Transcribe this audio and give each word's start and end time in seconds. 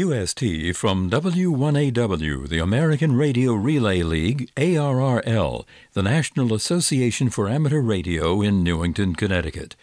QST 0.00 0.74
from 0.76 1.10
W1AW, 1.10 2.48
the 2.48 2.58
American 2.58 3.16
Radio 3.16 3.52
Relay 3.52 4.02
League, 4.02 4.50
ARRL, 4.56 5.66
the 5.92 6.02
National 6.02 6.54
Association 6.54 7.28
for 7.28 7.50
Amateur 7.50 7.82
Radio 7.82 8.40
in 8.40 8.64
Newington, 8.64 9.14
Connecticut. 9.14 9.76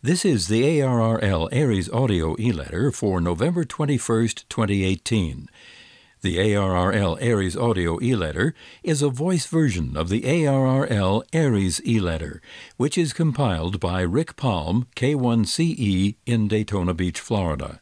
This 0.00 0.24
is 0.24 0.46
the 0.46 0.62
ARRL 0.62 1.48
ARES 1.52 1.90
audio 1.90 2.36
e-letter 2.38 2.92
for 2.92 3.20
November 3.20 3.64
21st, 3.64 4.44
2018. 4.48 5.48
The 6.22 6.36
ARRL 6.36 7.20
ARES 7.20 7.56
audio 7.56 8.00
e-letter 8.00 8.54
is 8.84 9.02
a 9.02 9.08
voice 9.08 9.46
version 9.46 9.96
of 9.96 10.08
the 10.08 10.20
ARRL 10.20 11.24
ARES 11.32 11.84
e-letter, 11.84 12.40
which 12.76 12.96
is 12.96 13.12
compiled 13.12 13.80
by 13.80 14.02
Rick 14.02 14.36
Palm, 14.36 14.86
K1CE 14.94 16.14
in 16.26 16.46
Daytona 16.46 16.94
Beach, 16.94 17.18
Florida. 17.18 17.80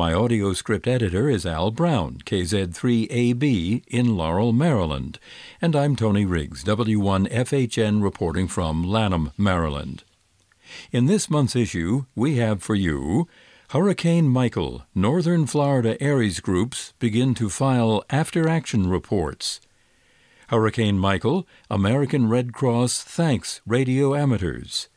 My 0.00 0.14
audio 0.14 0.54
script 0.54 0.86
editor 0.86 1.28
is 1.28 1.44
Al 1.44 1.70
Brown, 1.70 2.20
KZ3AB 2.24 3.84
in 3.86 4.16
Laurel, 4.16 4.50
Maryland, 4.50 5.18
and 5.60 5.76
I'm 5.76 5.94
Tony 5.94 6.24
Riggs, 6.24 6.64
W1FHN 6.64 8.02
reporting 8.02 8.48
from 8.48 8.82
Lanham, 8.82 9.32
Maryland. 9.36 10.04
In 10.90 11.04
this 11.04 11.28
month's 11.28 11.54
issue, 11.54 12.06
we 12.14 12.36
have 12.36 12.62
for 12.62 12.74
you 12.74 13.28
Hurricane 13.72 14.26
Michael, 14.30 14.86
Northern 14.94 15.44
Florida 15.44 16.02
ARES 16.02 16.40
groups 16.40 16.94
begin 16.98 17.34
to 17.34 17.50
file 17.50 18.02
after 18.08 18.48
action 18.48 18.88
reports. 18.88 19.60
Hurricane 20.48 20.98
Michael, 20.98 21.46
American 21.68 22.26
Red 22.26 22.54
Cross 22.54 23.02
thanks 23.02 23.60
radio 23.66 24.14
amateurs. 24.14 24.88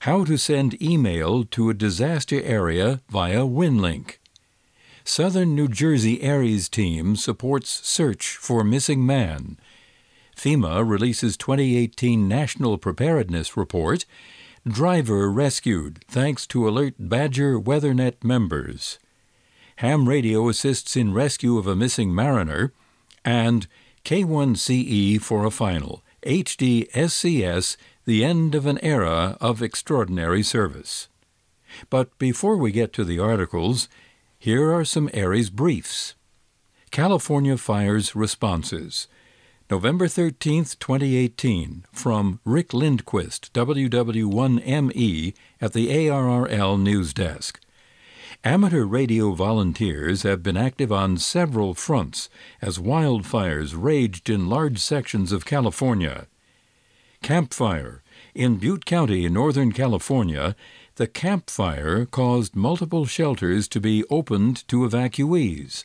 How 0.00 0.22
to 0.26 0.36
send 0.36 0.82
email 0.82 1.44
to 1.44 1.70
a 1.70 1.74
disaster 1.74 2.42
area 2.42 3.00
via 3.08 3.44
WinLink. 3.44 4.18
Southern 5.06 5.54
New 5.54 5.68
Jersey 5.68 6.22
ARES 6.22 6.70
team 6.70 7.14
supports 7.14 7.86
search 7.86 8.38
for 8.38 8.64
missing 8.64 9.04
man. 9.04 9.58
FEMA 10.34 10.82
releases 10.82 11.36
2018 11.36 12.26
National 12.26 12.78
Preparedness 12.78 13.54
Report. 13.54 14.06
Driver 14.66 15.30
rescued 15.30 16.02
thanks 16.08 16.46
to 16.46 16.66
Alert 16.66 16.94
Badger 16.98 17.60
WeatherNet 17.60 18.24
members. 18.24 18.98
Ham 19.76 20.08
Radio 20.08 20.48
assists 20.48 20.96
in 20.96 21.12
rescue 21.12 21.58
of 21.58 21.66
a 21.66 21.76
missing 21.76 22.14
mariner. 22.14 22.72
And 23.26 23.66
K1CE 24.06 25.20
for 25.20 25.44
a 25.44 25.50
final. 25.50 26.02
HD 26.22 26.90
SCS, 26.92 27.76
the 28.06 28.24
end 28.24 28.54
of 28.54 28.64
an 28.64 28.78
era 28.82 29.36
of 29.38 29.62
extraordinary 29.62 30.42
service. 30.42 31.08
But 31.90 32.18
before 32.18 32.56
we 32.56 32.72
get 32.72 32.94
to 32.94 33.04
the 33.04 33.18
articles, 33.18 33.88
here 34.44 34.74
are 34.74 34.84
some 34.84 35.08
ARES 35.14 35.48
briefs. 35.48 36.14
California 36.90 37.56
Fires 37.56 38.14
Responses. 38.14 39.08
November 39.70 40.06
13, 40.06 40.64
2018, 40.64 41.86
from 41.90 42.40
Rick 42.44 42.74
Lindquist, 42.74 43.54
WW1ME, 43.54 45.32
at 45.62 45.72
the 45.72 45.88
ARRL 45.88 46.78
News 46.78 47.14
Desk. 47.14 47.58
Amateur 48.44 48.84
radio 48.84 49.32
volunteers 49.32 50.24
have 50.24 50.42
been 50.42 50.58
active 50.58 50.92
on 50.92 51.16
several 51.16 51.72
fronts 51.72 52.28
as 52.60 52.76
wildfires 52.76 53.72
raged 53.74 54.28
in 54.28 54.50
large 54.50 54.78
sections 54.78 55.32
of 55.32 55.46
California. 55.46 56.26
Campfire. 57.22 58.02
In 58.34 58.56
Butte 58.56 58.84
County, 58.84 59.26
Northern 59.30 59.72
California, 59.72 60.54
the 60.96 61.06
campfire 61.06 62.04
caused 62.06 62.54
multiple 62.54 63.04
shelters 63.04 63.66
to 63.68 63.80
be 63.80 64.04
opened 64.10 64.66
to 64.68 64.88
evacuees. 64.88 65.84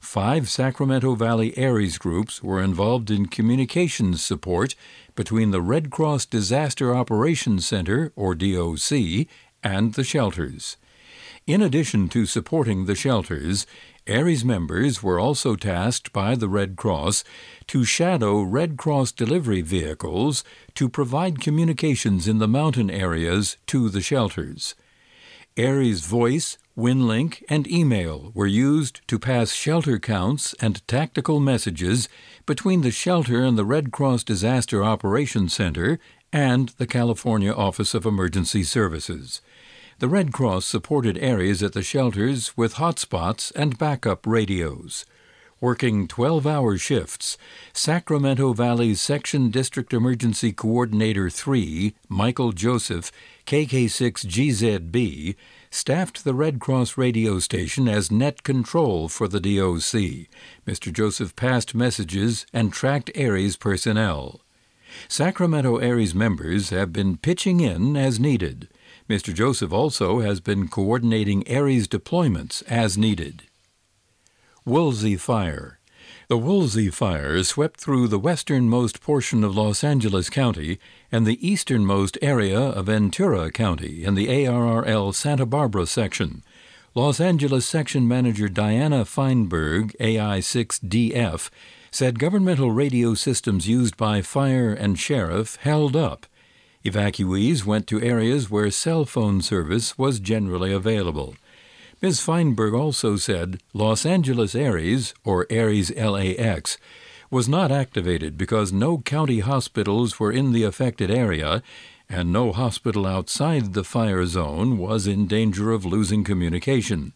Five 0.00 0.48
Sacramento 0.48 1.14
Valley 1.14 1.56
ARES 1.58 1.98
groups 1.98 2.42
were 2.42 2.62
involved 2.62 3.10
in 3.10 3.26
communications 3.26 4.22
support 4.22 4.74
between 5.14 5.50
the 5.50 5.60
Red 5.60 5.90
Cross 5.90 6.26
Disaster 6.26 6.94
Operations 6.94 7.66
Center, 7.66 8.12
or 8.16 8.34
DOC, 8.34 9.26
and 9.62 9.94
the 9.94 10.04
shelters. 10.04 10.76
In 11.46 11.62
addition 11.62 12.08
to 12.10 12.26
supporting 12.26 12.86
the 12.86 12.94
shelters, 12.94 13.66
ARES 14.08 14.44
members 14.44 15.02
were 15.02 15.18
also 15.18 15.56
tasked 15.56 16.12
by 16.12 16.36
the 16.36 16.48
Red 16.48 16.76
Cross 16.76 17.24
to 17.66 17.84
shadow 17.84 18.40
Red 18.42 18.76
Cross 18.76 19.12
delivery 19.12 19.62
vehicles 19.62 20.44
to 20.74 20.88
provide 20.88 21.40
communications 21.40 22.28
in 22.28 22.38
the 22.38 22.46
mountain 22.46 22.88
areas 22.88 23.56
to 23.66 23.88
the 23.88 24.00
shelters. 24.00 24.76
ARES 25.56 26.02
Voice, 26.02 26.56
WinLink, 26.78 27.42
and 27.48 27.66
email 27.66 28.30
were 28.32 28.46
used 28.46 29.00
to 29.08 29.18
pass 29.18 29.52
shelter 29.52 29.98
counts 29.98 30.54
and 30.60 30.86
tactical 30.86 31.40
messages 31.40 32.08
between 32.44 32.82
the 32.82 32.90
shelter 32.92 33.42
and 33.42 33.58
the 33.58 33.64
Red 33.64 33.90
Cross 33.90 34.24
Disaster 34.24 34.84
Operations 34.84 35.54
Center 35.54 35.98
and 36.32 36.68
the 36.76 36.86
California 36.86 37.52
Office 37.52 37.94
of 37.94 38.06
Emergency 38.06 38.62
Services. 38.62 39.40
The 39.98 40.08
Red 40.08 40.30
Cross 40.30 40.66
supported 40.66 41.16
areas 41.16 41.62
at 41.62 41.72
the 41.72 41.82
shelters 41.82 42.54
with 42.54 42.74
hotspots 42.74 43.50
and 43.56 43.78
backup 43.78 44.26
radios. 44.26 45.06
Working 45.58 46.06
12 46.06 46.46
hour 46.46 46.76
shifts, 46.76 47.38
Sacramento 47.72 48.52
Valley's 48.52 49.00
Section 49.00 49.50
District 49.50 49.94
Emergency 49.94 50.52
Coordinator 50.52 51.30
3, 51.30 51.94
Michael 52.10 52.52
Joseph, 52.52 53.10
KK6GZB, 53.46 55.34
staffed 55.70 56.24
the 56.24 56.34
Red 56.34 56.60
Cross 56.60 56.98
radio 56.98 57.38
station 57.38 57.88
as 57.88 58.10
net 58.10 58.42
control 58.42 59.08
for 59.08 59.28
the 59.28 59.40
DOC. 59.40 60.28
Mr. 60.66 60.92
Joseph 60.92 61.34
passed 61.36 61.74
messages 61.74 62.44
and 62.52 62.70
tracked 62.70 63.10
ARES 63.16 63.56
personnel. 63.56 64.42
Sacramento 65.08 65.78
ARES 65.80 66.14
members 66.14 66.68
have 66.68 66.92
been 66.92 67.16
pitching 67.16 67.60
in 67.60 67.96
as 67.96 68.20
needed. 68.20 68.68
Mr. 69.08 69.32
Joseph 69.32 69.72
also 69.72 70.20
has 70.20 70.40
been 70.40 70.66
coordinating 70.66 71.46
ARES 71.48 71.86
deployments 71.86 72.62
as 72.64 72.98
needed. 72.98 73.44
Woolsey 74.64 75.16
Fire. 75.16 75.78
The 76.28 76.36
Woolsey 76.36 76.90
Fire 76.90 77.40
swept 77.44 77.78
through 77.78 78.08
the 78.08 78.18
westernmost 78.18 79.00
portion 79.00 79.44
of 79.44 79.56
Los 79.56 79.84
Angeles 79.84 80.28
County 80.28 80.80
and 81.12 81.24
the 81.24 81.46
easternmost 81.46 82.18
area 82.20 82.58
of 82.58 82.86
Ventura 82.86 83.52
County 83.52 84.02
in 84.02 84.16
the 84.16 84.26
ARRL 84.26 85.14
Santa 85.14 85.46
Barbara 85.46 85.86
section. 85.86 86.42
Los 86.96 87.20
Angeles 87.20 87.64
Section 87.64 88.08
Manager 88.08 88.48
Diana 88.48 89.04
Feinberg, 89.04 89.94
AI6DF, 90.00 91.50
said 91.92 92.18
governmental 92.18 92.72
radio 92.72 93.14
systems 93.14 93.68
used 93.68 93.96
by 93.96 94.20
fire 94.20 94.72
and 94.72 94.98
sheriff 94.98 95.56
held 95.60 95.94
up 95.94 96.26
Evacuees 96.86 97.64
went 97.64 97.88
to 97.88 98.00
areas 98.00 98.48
where 98.48 98.70
cell 98.70 99.04
phone 99.04 99.42
service 99.42 99.98
was 99.98 100.20
generally 100.20 100.72
available. 100.72 101.34
Ms. 102.00 102.20
Feinberg 102.20 102.74
also 102.74 103.16
said 103.16 103.60
Los 103.72 104.06
Angeles 104.06 104.54
ARES, 104.54 105.12
or 105.24 105.46
ARES 105.50 105.90
LAX, 105.96 106.78
was 107.28 107.48
not 107.48 107.72
activated 107.72 108.38
because 108.38 108.72
no 108.72 108.98
county 108.98 109.40
hospitals 109.40 110.20
were 110.20 110.30
in 110.30 110.52
the 110.52 110.62
affected 110.62 111.10
area 111.10 111.60
and 112.08 112.32
no 112.32 112.52
hospital 112.52 113.04
outside 113.04 113.72
the 113.72 113.82
fire 113.82 114.24
zone 114.24 114.78
was 114.78 115.08
in 115.08 115.26
danger 115.26 115.72
of 115.72 115.84
losing 115.84 116.22
communication. 116.22 117.12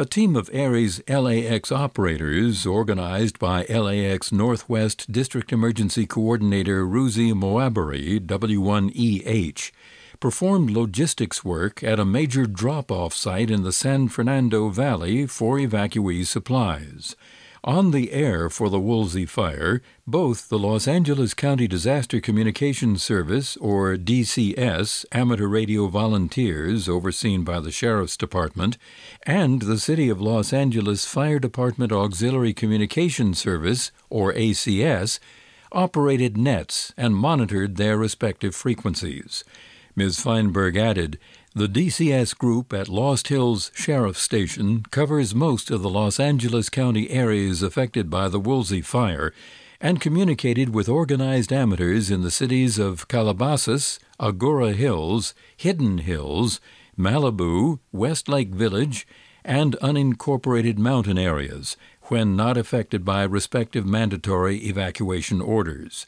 A 0.00 0.06
team 0.06 0.36
of 0.36 0.48
ARES 0.52 1.02
LAX 1.08 1.72
operators, 1.72 2.64
organized 2.64 3.40
by 3.40 3.64
LAX 3.64 4.30
Northwest 4.30 5.10
District 5.10 5.52
Emergency 5.52 6.06
Coordinator 6.06 6.86
Ruzi 6.86 7.32
Moabari, 7.32 8.20
W1EH, 8.20 9.72
performed 10.20 10.70
logistics 10.70 11.44
work 11.44 11.82
at 11.82 11.98
a 11.98 12.04
major 12.04 12.46
drop 12.46 12.92
off 12.92 13.12
site 13.12 13.50
in 13.50 13.64
the 13.64 13.72
San 13.72 14.06
Fernando 14.06 14.68
Valley 14.68 15.26
for 15.26 15.58
evacuee 15.58 16.24
supplies. 16.24 17.16
On 17.64 17.90
the 17.90 18.12
air 18.12 18.48
for 18.48 18.68
the 18.68 18.78
Woolsey 18.78 19.26
fire, 19.26 19.82
both 20.06 20.48
the 20.48 20.58
Los 20.58 20.86
Angeles 20.86 21.34
County 21.34 21.66
Disaster 21.66 22.20
Communications 22.20 23.02
Service, 23.02 23.56
or 23.56 23.96
DCS, 23.96 25.04
amateur 25.10 25.48
radio 25.48 25.88
volunteers 25.88 26.88
overseen 26.88 27.42
by 27.42 27.58
the 27.58 27.72
Sheriff's 27.72 28.16
Department, 28.16 28.78
and 29.24 29.62
the 29.62 29.78
City 29.78 30.08
of 30.08 30.20
Los 30.20 30.52
Angeles 30.52 31.04
Fire 31.04 31.40
Department 31.40 31.90
Auxiliary 31.90 32.52
Communications 32.54 33.38
Service, 33.38 33.90
or 34.08 34.32
ACS, 34.32 35.18
operated 35.72 36.36
nets 36.38 36.92
and 36.96 37.16
monitored 37.16 37.76
their 37.76 37.98
respective 37.98 38.54
frequencies. 38.54 39.42
Ms. 39.96 40.20
Feinberg 40.20 40.76
added, 40.76 41.18
the 41.54 41.66
DCS 41.68 42.36
group 42.36 42.72
at 42.72 42.88
Lost 42.88 43.28
Hills 43.28 43.70
Sheriff 43.74 44.18
Station 44.18 44.82
covers 44.90 45.34
most 45.34 45.70
of 45.70 45.82
the 45.82 45.88
Los 45.88 46.20
Angeles 46.20 46.68
County 46.68 47.10
areas 47.10 47.62
affected 47.62 48.10
by 48.10 48.28
the 48.28 48.38
Woolsey 48.38 48.82
fire 48.82 49.32
and 49.80 50.00
communicated 50.00 50.74
with 50.74 50.88
organized 50.88 51.52
amateurs 51.52 52.10
in 52.10 52.22
the 52.22 52.30
cities 52.30 52.78
of 52.78 53.08
Calabasas, 53.08 53.98
Agoura 54.20 54.74
Hills, 54.74 55.34
Hidden 55.56 55.98
Hills, 55.98 56.60
Malibu, 56.98 57.78
Westlake 57.92 58.50
Village, 58.50 59.06
and 59.44 59.76
unincorporated 59.80 60.76
mountain 60.76 61.16
areas 61.16 61.76
when 62.02 62.36
not 62.36 62.56
affected 62.56 63.04
by 63.04 63.22
respective 63.22 63.86
mandatory 63.86 64.58
evacuation 64.58 65.40
orders. 65.40 66.06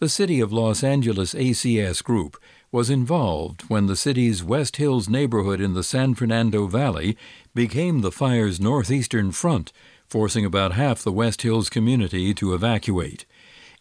The 0.00 0.08
City 0.08 0.40
of 0.40 0.52
Los 0.52 0.82
Angeles 0.82 1.34
ACS 1.34 2.02
Group 2.02 2.36
was 2.74 2.90
involved 2.90 3.62
when 3.68 3.86
the 3.86 3.94
city's 3.94 4.42
West 4.42 4.78
Hills 4.78 5.08
neighborhood 5.08 5.60
in 5.60 5.74
the 5.74 5.84
San 5.84 6.12
Fernando 6.12 6.66
Valley 6.66 7.16
became 7.54 8.00
the 8.00 8.10
fire's 8.10 8.58
northeastern 8.58 9.30
front, 9.30 9.72
forcing 10.08 10.44
about 10.44 10.72
half 10.72 11.00
the 11.00 11.12
West 11.12 11.42
Hills 11.42 11.70
community 11.70 12.34
to 12.34 12.52
evacuate. 12.52 13.26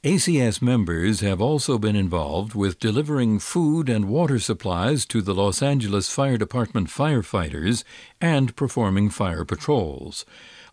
ACS 0.03 0.61
members 0.61 1.21
have 1.21 1.41
also 1.41 1.79
been 1.79 1.95
involved 1.95 2.53
with 2.53 2.79
delivering 2.79 3.39
food 3.39 3.89
and 3.89 4.07
water 4.07 4.37
supplies 4.37 5.07
to 5.07 5.23
the 5.23 5.33
Los 5.33 5.63
Angeles 5.63 6.13
Fire 6.13 6.37
Department 6.37 6.87
firefighters 6.87 7.83
and 8.21 8.55
performing 8.55 9.09
fire 9.09 9.43
patrols. 9.43 10.23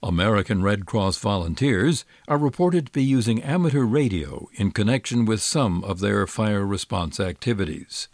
American 0.03 0.63
Red 0.63 0.87
Cross 0.87 1.19
volunteers 1.19 2.05
are 2.27 2.39
reported 2.39 2.87
to 2.87 2.93
be 2.93 3.05
using 3.05 3.43
amateur 3.43 3.85
radio 3.85 4.49
in 4.55 4.71
connection 4.71 5.27
with 5.27 5.43
some 5.43 5.85
of 5.85 6.01
their 6.01 6.27
fire 6.27 6.65
response 6.65 7.21
activities. 7.21 8.09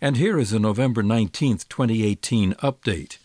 And 0.00 0.16
here 0.16 0.38
is 0.38 0.52
a 0.52 0.58
November 0.58 1.02
19, 1.02 1.58
2018 1.68 2.54
update. 2.54 3.18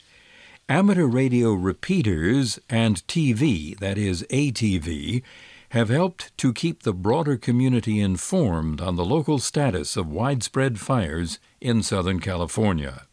Amateur 0.68 1.06
radio 1.06 1.54
repeaters 1.54 2.60
and 2.70 3.06
TV, 3.08 3.78
that 3.80 3.98
is 3.98 4.26
ATV, 4.32 5.22
have 5.70 5.90
helped 5.90 6.36
to 6.40 6.52
keep 6.52 6.82
the 6.82 6.94
broader 6.94 7.38
community 7.38 8.00
informed 8.00 8.82
on 8.82 8.96
the 8.96 9.06
local 9.06 9.38
status 9.38 9.96
of 9.96 10.08
widespread 10.12 10.80
fires 10.80 11.38
in 11.62 11.84
Southern 11.84 12.20
California. 12.20 13.06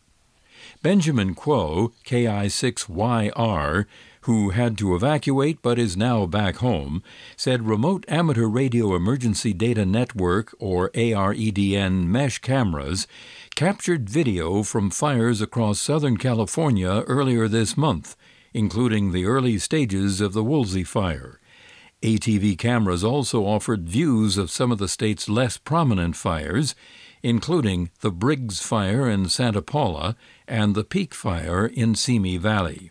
Benjamin 0.83 1.35
Kuo, 1.35 1.93
KI6YR, 2.05 3.87
who 4.27 4.51
had 4.51 4.77
to 4.77 4.93
evacuate 4.97 5.63
but 5.63 5.79
is 5.79 5.97
now 5.97 6.27
back 6.27 6.57
home, 6.57 7.01
said 7.37 7.69
Remote 7.69 8.05
Amateur 8.09 8.49
Radio 8.49 8.97
Emergency 8.97 9.53
Data 9.53 9.87
Network, 9.87 10.53
or 10.59 10.91
AREDN, 10.91 12.07
mesh 12.07 12.41
cameras 12.41 13.07
captured 13.55 14.11
video 14.11 14.65
from 14.65 14.91
fires 14.91 15.41
across 15.41 15.79
Southern 15.79 16.17
California 16.17 17.05
earlier 17.07 17.47
this 17.47 17.77
month, 17.77 18.17
including 18.53 19.13
the 19.13 19.25
early 19.25 19.59
stages 19.59 20.21
of 20.21 20.33
the 20.33 20.43
Woolsey 20.43 20.83
fire. 20.83 21.39
ATV 22.03 22.59
cameras 22.59 23.05
also 23.05 23.45
offered 23.47 23.89
views 23.89 24.37
of 24.37 24.51
some 24.51 24.73
of 24.73 24.79
the 24.79 24.89
state's 24.89 25.29
less 25.29 25.57
prominent 25.57 26.17
fires, 26.17 26.75
including 27.23 27.91
the 28.01 28.11
Briggs 28.11 28.61
Fire 28.61 29.09
in 29.09 29.29
Santa 29.29 29.63
Paula 29.63 30.17
and 30.49 30.75
the 30.75 30.85
Peak 30.85 31.15
Fire 31.15 31.65
in 31.65 31.95
Simi 31.95 32.37
Valley. 32.39 32.91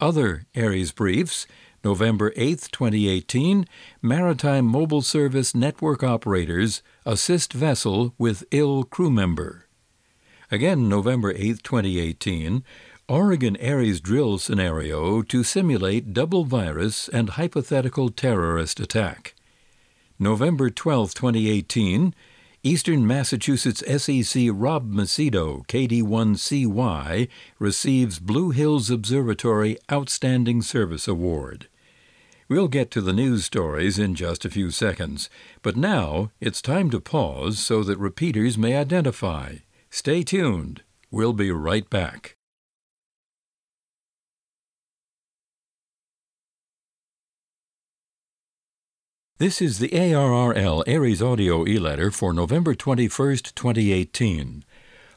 Other 0.00 0.44
ARES 0.54 0.92
briefs 0.92 1.48
November 1.82 2.32
8, 2.36 2.68
2018, 2.70 3.66
Maritime 4.00 4.64
Mobile 4.64 5.02
Service 5.02 5.56
Network 5.56 6.04
operators 6.04 6.82
assist 7.04 7.52
vessel 7.52 8.14
with 8.16 8.44
ill 8.52 8.84
crew 8.84 9.10
member. 9.10 9.66
Again, 10.52 10.88
November 10.88 11.32
8, 11.34 11.64
2018, 11.64 12.62
Oregon 13.08 13.56
ARES 13.56 14.00
drill 14.00 14.38
scenario 14.38 15.22
to 15.22 15.42
simulate 15.42 16.12
double 16.12 16.44
virus 16.44 17.08
and 17.08 17.30
hypothetical 17.30 18.08
terrorist 18.08 18.78
attack. 18.78 19.34
November 20.16 20.70
12, 20.70 21.12
2018, 21.14 22.14
Eastern 22.64 23.06
Massachusetts 23.06 23.84
SEC 23.86 24.48
Rob 24.52 24.90
Macedo, 24.90 25.64
KD1CY, 25.68 27.28
receives 27.60 28.18
Blue 28.18 28.50
Hills 28.50 28.90
Observatory 28.90 29.78
Outstanding 29.92 30.62
Service 30.62 31.06
Award. 31.06 31.68
We'll 32.48 32.66
get 32.66 32.90
to 32.92 33.00
the 33.00 33.12
news 33.12 33.44
stories 33.44 33.96
in 33.96 34.16
just 34.16 34.44
a 34.44 34.50
few 34.50 34.72
seconds, 34.72 35.30
but 35.62 35.76
now 35.76 36.32
it's 36.40 36.60
time 36.60 36.90
to 36.90 37.00
pause 37.00 37.60
so 37.60 37.84
that 37.84 37.98
repeaters 37.98 38.58
may 38.58 38.74
identify. 38.74 39.58
Stay 39.88 40.24
tuned. 40.24 40.82
We'll 41.12 41.34
be 41.34 41.52
right 41.52 41.88
back. 41.88 42.37
This 49.38 49.62
is 49.62 49.78
the 49.78 49.90
ARRL 49.90 50.82
ARES 50.88 51.22
Audio 51.22 51.64
e-letter 51.64 52.10
for 52.10 52.32
November 52.32 52.74
21, 52.74 53.36
2018. 53.54 54.64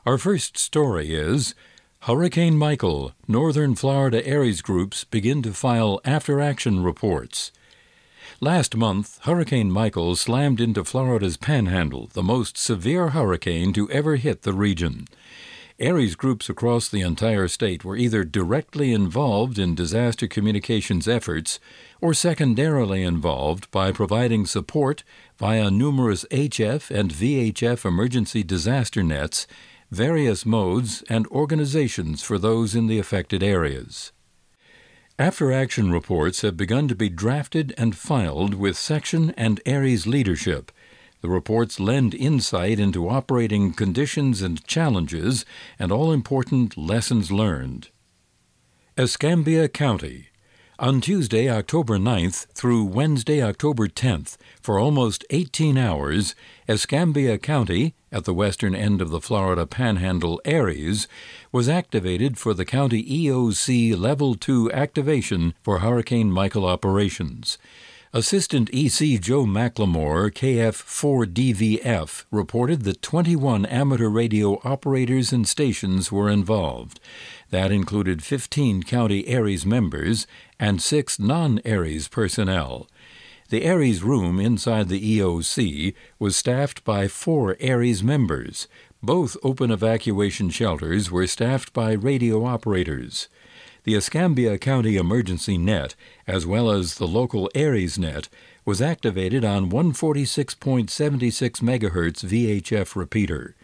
Our 0.05 0.19
first 0.19 0.59
story 0.59 1.15
is 1.15 1.55
Hurricane 2.01 2.55
Michael, 2.55 3.13
Northern 3.27 3.73
Florida 3.73 4.23
ARES 4.23 4.61
groups 4.61 5.05
begin 5.05 5.41
to 5.41 5.53
file 5.53 5.99
after-action 6.05 6.83
reports. 6.83 7.51
Last 8.39 8.75
month, 8.75 9.17
Hurricane 9.23 9.71
Michael 9.71 10.15
slammed 10.15 10.61
into 10.61 10.83
Florida's 10.83 11.37
panhandle, 11.37 12.11
the 12.13 12.21
most 12.21 12.59
severe 12.59 13.07
hurricane 13.07 13.73
to 13.73 13.89
ever 13.89 14.17
hit 14.17 14.43
the 14.43 14.53
region. 14.53 15.07
ARES 15.81 16.13
groups 16.13 16.47
across 16.47 16.87
the 16.87 17.01
entire 17.01 17.47
state 17.47 17.83
were 17.83 17.97
either 17.97 18.23
directly 18.23 18.93
involved 18.93 19.57
in 19.57 19.73
disaster 19.73 20.27
communications 20.27 21.07
efforts 21.07 21.59
or 21.99 22.13
secondarily 22.13 23.01
involved 23.01 23.69
by 23.71 23.91
providing 23.91 24.45
support 24.45 25.03
via 25.39 25.71
numerous 25.71 26.23
HF 26.29 26.91
and 26.91 27.11
VHF 27.11 27.83
emergency 27.83 28.43
disaster 28.43 29.01
nets, 29.01 29.47
various 29.89 30.45
modes, 30.45 31.03
and 31.09 31.25
organizations 31.27 32.21
for 32.21 32.37
those 32.37 32.75
in 32.75 32.85
the 32.85 32.99
affected 32.99 33.41
areas. 33.41 34.11
After 35.17 35.51
action 35.51 35.91
reports 35.91 36.41
have 36.41 36.55
begun 36.55 36.87
to 36.89 36.95
be 36.95 37.09
drafted 37.09 37.73
and 37.75 37.95
filed 37.95 38.53
with 38.53 38.77
section 38.77 39.31
and 39.31 39.59
ARES 39.65 40.05
leadership 40.05 40.71
the 41.21 41.29
reports 41.29 41.79
lend 41.79 42.13
insight 42.13 42.79
into 42.79 43.07
operating 43.07 43.73
conditions 43.73 44.41
and 44.41 44.65
challenges 44.65 45.45
and 45.79 45.91
all 45.91 46.11
important 46.11 46.77
lessons 46.77 47.31
learned. 47.31 47.89
Escambia 48.97 49.69
County. 49.69 50.27
On 50.81 50.99
Tuesday, 50.99 51.47
October 51.47 51.99
9th 51.99 52.47
through 52.53 52.83
Wednesday, 52.83 53.39
October 53.39 53.87
10th, 53.87 54.35
for 54.59 54.79
almost 54.79 55.23
18 55.29 55.77
hours, 55.77 56.33
Escambia 56.67 57.37
County, 57.37 57.93
at 58.11 58.25
the 58.25 58.33
western 58.33 58.73
end 58.73 58.99
of 58.99 59.11
the 59.11 59.21
Florida 59.21 59.67
Panhandle 59.67 60.41
ARES, 60.43 61.07
was 61.51 61.69
activated 61.69 62.39
for 62.39 62.55
the 62.55 62.65
county 62.65 63.03
EOC 63.03 63.95
Level 63.95 64.33
2 64.33 64.71
activation 64.71 65.53
for 65.61 65.79
Hurricane 65.79 66.31
Michael 66.31 66.65
operations. 66.65 67.59
Assistant 68.13 68.69
EC 68.73 69.21
Joe 69.21 69.45
McLemore, 69.45 70.29
KF4DVF, 70.31 72.25
reported 72.29 72.81
that 72.81 73.01
21 73.01 73.65
amateur 73.65 74.09
radio 74.09 74.59
operators 74.65 75.31
and 75.31 75.47
stations 75.47 76.11
were 76.11 76.29
involved. 76.29 76.99
That 77.51 77.71
included 77.71 78.21
15 78.21 78.83
County 78.83 79.25
ARES 79.29 79.65
members 79.65 80.27
and 80.59 80.81
six 80.81 81.19
non 81.19 81.61
ARES 81.63 82.09
personnel. 82.09 82.89
The 83.47 83.63
ARES 83.63 84.03
room 84.03 84.41
inside 84.41 84.89
the 84.89 85.19
EOC 85.19 85.93
was 86.19 86.35
staffed 86.35 86.83
by 86.83 87.07
four 87.07 87.55
ARES 87.61 88.03
members. 88.03 88.67
Both 89.01 89.37
open 89.41 89.71
evacuation 89.71 90.49
shelters 90.49 91.09
were 91.09 91.27
staffed 91.27 91.71
by 91.71 91.93
radio 91.93 92.43
operators 92.43 93.29
the 93.83 93.95
Escambia 93.95 94.57
County 94.59 94.95
Emergency 94.95 95.57
Net, 95.57 95.95
as 96.27 96.45
well 96.45 96.71
as 96.71 96.95
the 96.95 97.07
local 97.07 97.49
ARES 97.55 97.97
net, 97.97 98.29
was 98.65 98.81
activated 98.81 99.43
on 99.43 99.71
146.76 99.71 100.89
MHz 101.61 102.23
VHF 102.23 102.95
repeater. 102.95 103.55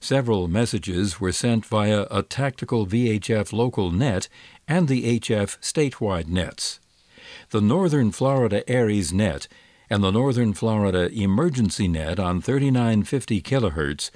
Several 0.00 0.48
messages 0.48 1.20
were 1.20 1.32
sent 1.32 1.64
via 1.64 2.06
a 2.10 2.22
tactical 2.22 2.86
VHF 2.86 3.52
local 3.52 3.90
net 3.90 4.28
and 4.66 4.88
the 4.88 5.20
HF 5.20 5.58
statewide 5.60 6.26
nets. 6.26 6.80
The 7.50 7.60
Northern 7.60 8.10
Florida 8.10 8.68
ARES 8.68 9.12
net 9.12 9.46
and 9.92 10.02
the 10.02 10.10
Northern 10.10 10.54
Florida 10.54 11.10
Emergency 11.12 11.86
Net 11.86 12.18
on 12.18 12.40
3950 12.40 13.42
kHz 13.42 14.10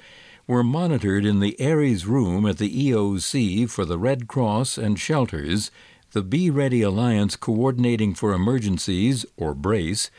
were 0.47 0.63
monitored 0.63 1.23
in 1.23 1.39
the 1.39 1.55
ARES 1.61 2.07
room 2.07 2.47
at 2.47 2.57
the 2.57 2.89
EOC 2.89 3.69
for 3.69 3.85
the 3.85 3.99
Red 3.99 4.27
Cross 4.27 4.77
and 4.79 4.99
shelters, 4.99 5.69
the 6.11 6.23
Be 6.23 6.49
Ready 6.49 6.81
Alliance 6.81 7.35
Coordinating 7.35 8.13
for 8.13 8.33
Emergencies, 8.33 9.25
or 9.35 9.53
BRACE, 9.53 10.09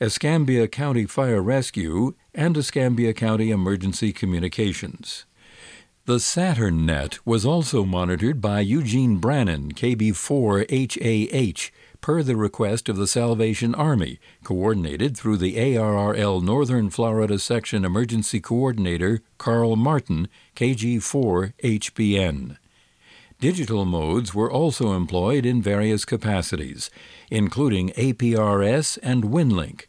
Escambia 0.00 0.68
County 0.68 1.06
Fire 1.06 1.42
Rescue, 1.42 2.14
and 2.34 2.56
Escambia 2.56 3.14
County 3.14 3.50
Emergency 3.50 4.12
Communications. 4.12 5.24
The 6.06 6.18
SATERN 6.18 6.86
net 6.86 7.18
was 7.26 7.44
also 7.44 7.84
monitored 7.84 8.40
by 8.40 8.60
Eugene 8.60 9.18
Brannon, 9.18 9.74
KB4HAH, 9.74 11.70
per 12.00 12.22
the 12.22 12.36
request 12.36 12.88
of 12.88 12.96
the 12.96 13.06
Salvation 13.06 13.74
Army, 13.74 14.18
coordinated 14.42 15.16
through 15.16 15.36
the 15.36 15.56
ARRL 15.56 16.42
Northern 16.42 16.90
Florida 16.90 17.38
Section 17.38 17.84
Emergency 17.84 18.40
Coordinator 18.40 19.20
Carl 19.36 19.76
Martin, 19.76 20.28
KG4HBN. 20.56 22.56
Digital 23.40 23.84
modes 23.84 24.34
were 24.34 24.50
also 24.50 24.94
employed 24.94 25.46
in 25.46 25.62
various 25.62 26.04
capacities, 26.04 26.90
including 27.30 27.90
APRS 27.90 28.98
and 29.00 29.24
WinLink. 29.24 29.86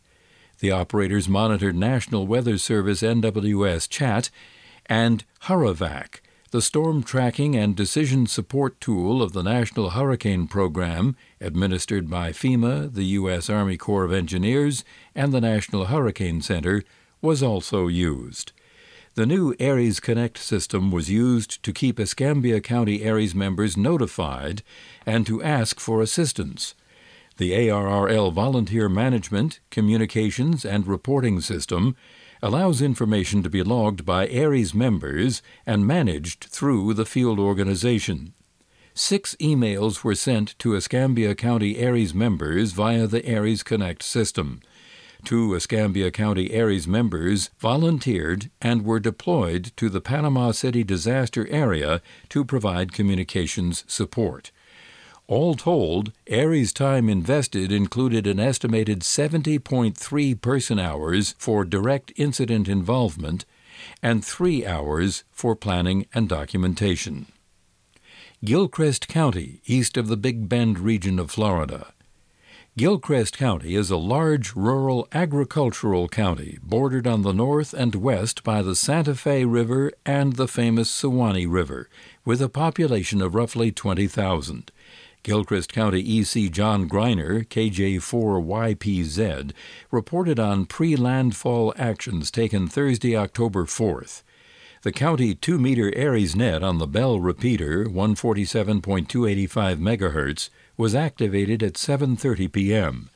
The 0.59 0.69
operators 0.69 1.27
monitored 1.27 1.75
National 1.75 2.27
Weather 2.27 2.59
Service 2.59 3.01
NWS 3.01 3.89
chat 3.89 4.29
and 4.85 5.23
HURREVAC, 5.45 6.21
the 6.51 6.61
storm 6.61 7.01
tracking 7.01 7.55
and 7.55 7.75
decision 7.75 8.27
support 8.27 8.79
tool 8.79 9.21
of 9.23 9.33
the 9.33 9.43
National 9.43 9.91
Hurricane 9.91 10.47
Program, 10.47 11.15
administered 11.41 12.07
by 12.07 12.31
FEMA, 12.31 12.93
the 12.93 13.05
U.S. 13.05 13.49
Army 13.49 13.77
Corps 13.77 14.03
of 14.03 14.13
Engineers, 14.13 14.83
and 15.15 15.31
the 15.31 15.41
National 15.41 15.85
Hurricane 15.85 16.41
Center, 16.41 16.83
was 17.19 17.41
also 17.41 17.87
used. 17.87 18.51
The 19.15 19.25
new 19.25 19.55
ARES 19.59 19.99
Connect 19.99 20.37
system 20.37 20.91
was 20.91 21.09
used 21.09 21.63
to 21.63 21.73
keep 21.73 21.99
Escambia 21.99 22.61
County 22.61 23.03
ARES 23.03 23.33
members 23.33 23.75
notified 23.75 24.61
and 25.05 25.25
to 25.25 25.41
ask 25.41 25.79
for 25.79 26.01
assistance. 26.01 26.75
The 27.37 27.51
ARRL 27.51 28.31
Volunteer 28.31 28.87
Management, 28.87 29.61
Communications, 29.71 30.63
and 30.63 30.85
Reporting 30.85 31.41
System 31.41 31.95
allows 32.41 32.81
information 32.81 33.41
to 33.41 33.49
be 33.49 33.63
logged 33.63 34.05
by 34.05 34.27
ARES 34.27 34.75
members 34.75 35.41
and 35.65 35.87
managed 35.87 36.45
through 36.45 36.93
the 36.93 37.05
field 37.05 37.39
organization. 37.39 38.33
Six 38.93 39.35
emails 39.39 40.03
were 40.03 40.15
sent 40.15 40.57
to 40.59 40.75
Escambia 40.75 41.33
County 41.33 41.79
ARES 41.79 42.13
members 42.13 42.73
via 42.73 43.07
the 43.07 43.25
ARES 43.27 43.63
Connect 43.63 44.03
system. 44.03 44.61
Two 45.23 45.53
Escambia 45.53 46.11
County 46.11 46.53
ARES 46.53 46.87
members 46.87 47.49
volunteered 47.59 48.49
and 48.61 48.85
were 48.85 48.99
deployed 48.99 49.71
to 49.75 49.89
the 49.89 50.01
Panama 50.01 50.51
City 50.51 50.83
disaster 50.83 51.47
area 51.49 52.01
to 52.29 52.45
provide 52.45 52.93
communications 52.93 53.83
support. 53.87 54.51
All 55.27 55.53
told, 55.53 56.11
ARES 56.27 56.73
time 56.73 57.09
invested 57.09 57.71
included 57.71 58.25
an 58.25 58.39
estimated 58.39 59.01
70.3 59.01 60.41
person 60.41 60.79
hours 60.79 61.35
for 61.37 61.63
direct 61.65 62.11
incident 62.15 62.67
involvement 62.67 63.45
and 64.01 64.25
three 64.25 64.65
hours 64.65 65.23
for 65.31 65.55
planning 65.55 66.07
and 66.13 66.27
documentation. 66.27 67.27
Gilchrist 68.43 69.07
County, 69.07 69.61
east 69.65 69.97
of 69.97 70.07
the 70.07 70.17
Big 70.17 70.49
Bend 70.49 70.79
region 70.79 71.19
of 71.19 71.29
Florida. 71.29 71.93
Gilchrist 72.77 73.35
County 73.37 73.75
is 73.75 73.89
a 73.89 73.97
large 73.97 74.55
rural 74.55 75.07
agricultural 75.11 76.07
county 76.07 76.59
bordered 76.61 77.07
on 77.07 77.23
the 77.23 77.33
north 77.33 77.73
and 77.73 77.95
west 77.95 78.43
by 78.43 78.61
the 78.61 78.75
Santa 78.75 79.15
Fe 79.15 79.43
River 79.43 79.91
and 80.05 80.35
the 80.37 80.47
famous 80.47 80.89
Suwannee 80.89 81.47
River, 81.47 81.89
with 82.23 82.41
a 82.41 82.47
population 82.47 83.21
of 83.21 83.35
roughly 83.35 83.69
20,000. 83.71 84.71
Gilchrist 85.23 85.73
County 85.73 86.19
EC 86.19 86.49
John 86.51 86.87
Greiner, 86.87 87.45
KJ4YPZ, 87.47 89.51
reported 89.91 90.39
on 90.39 90.65
pre 90.65 90.95
landfall 90.95 91.73
actions 91.75 92.31
taken 92.31 92.69
Thursday, 92.69 93.17
October 93.17 93.65
4th. 93.65 94.23
The 94.83 94.93
county 94.93 95.35
2 95.35 95.59
meter 95.59 95.91
ARES 95.97 96.37
net 96.37 96.63
on 96.63 96.77
the 96.77 96.87
Bell 96.87 97.19
repeater, 97.19 97.83
147.285 97.83 99.79
MHz, 99.79 100.49
was 100.79 100.95
activated 100.95 101.61
at 101.61 101.73
7:30 101.73 102.49
p.m. 102.53 103.09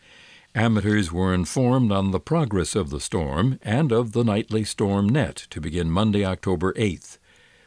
Amateurs 0.53 1.13
were 1.13 1.34
informed 1.34 1.93
on 1.93 2.12
the 2.12 2.20
progress 2.20 2.75
of 2.75 2.89
the 2.89 3.00
storm 3.00 3.58
and 3.63 3.89
of 3.93 4.12
the 4.12 4.25
nightly 4.25 4.65
storm 4.65 5.08
net 5.08 5.48
to 5.50 5.62
begin 5.62 5.89
Monday, 5.89 6.25
October 6.25 6.74
8th. 6.74 7.17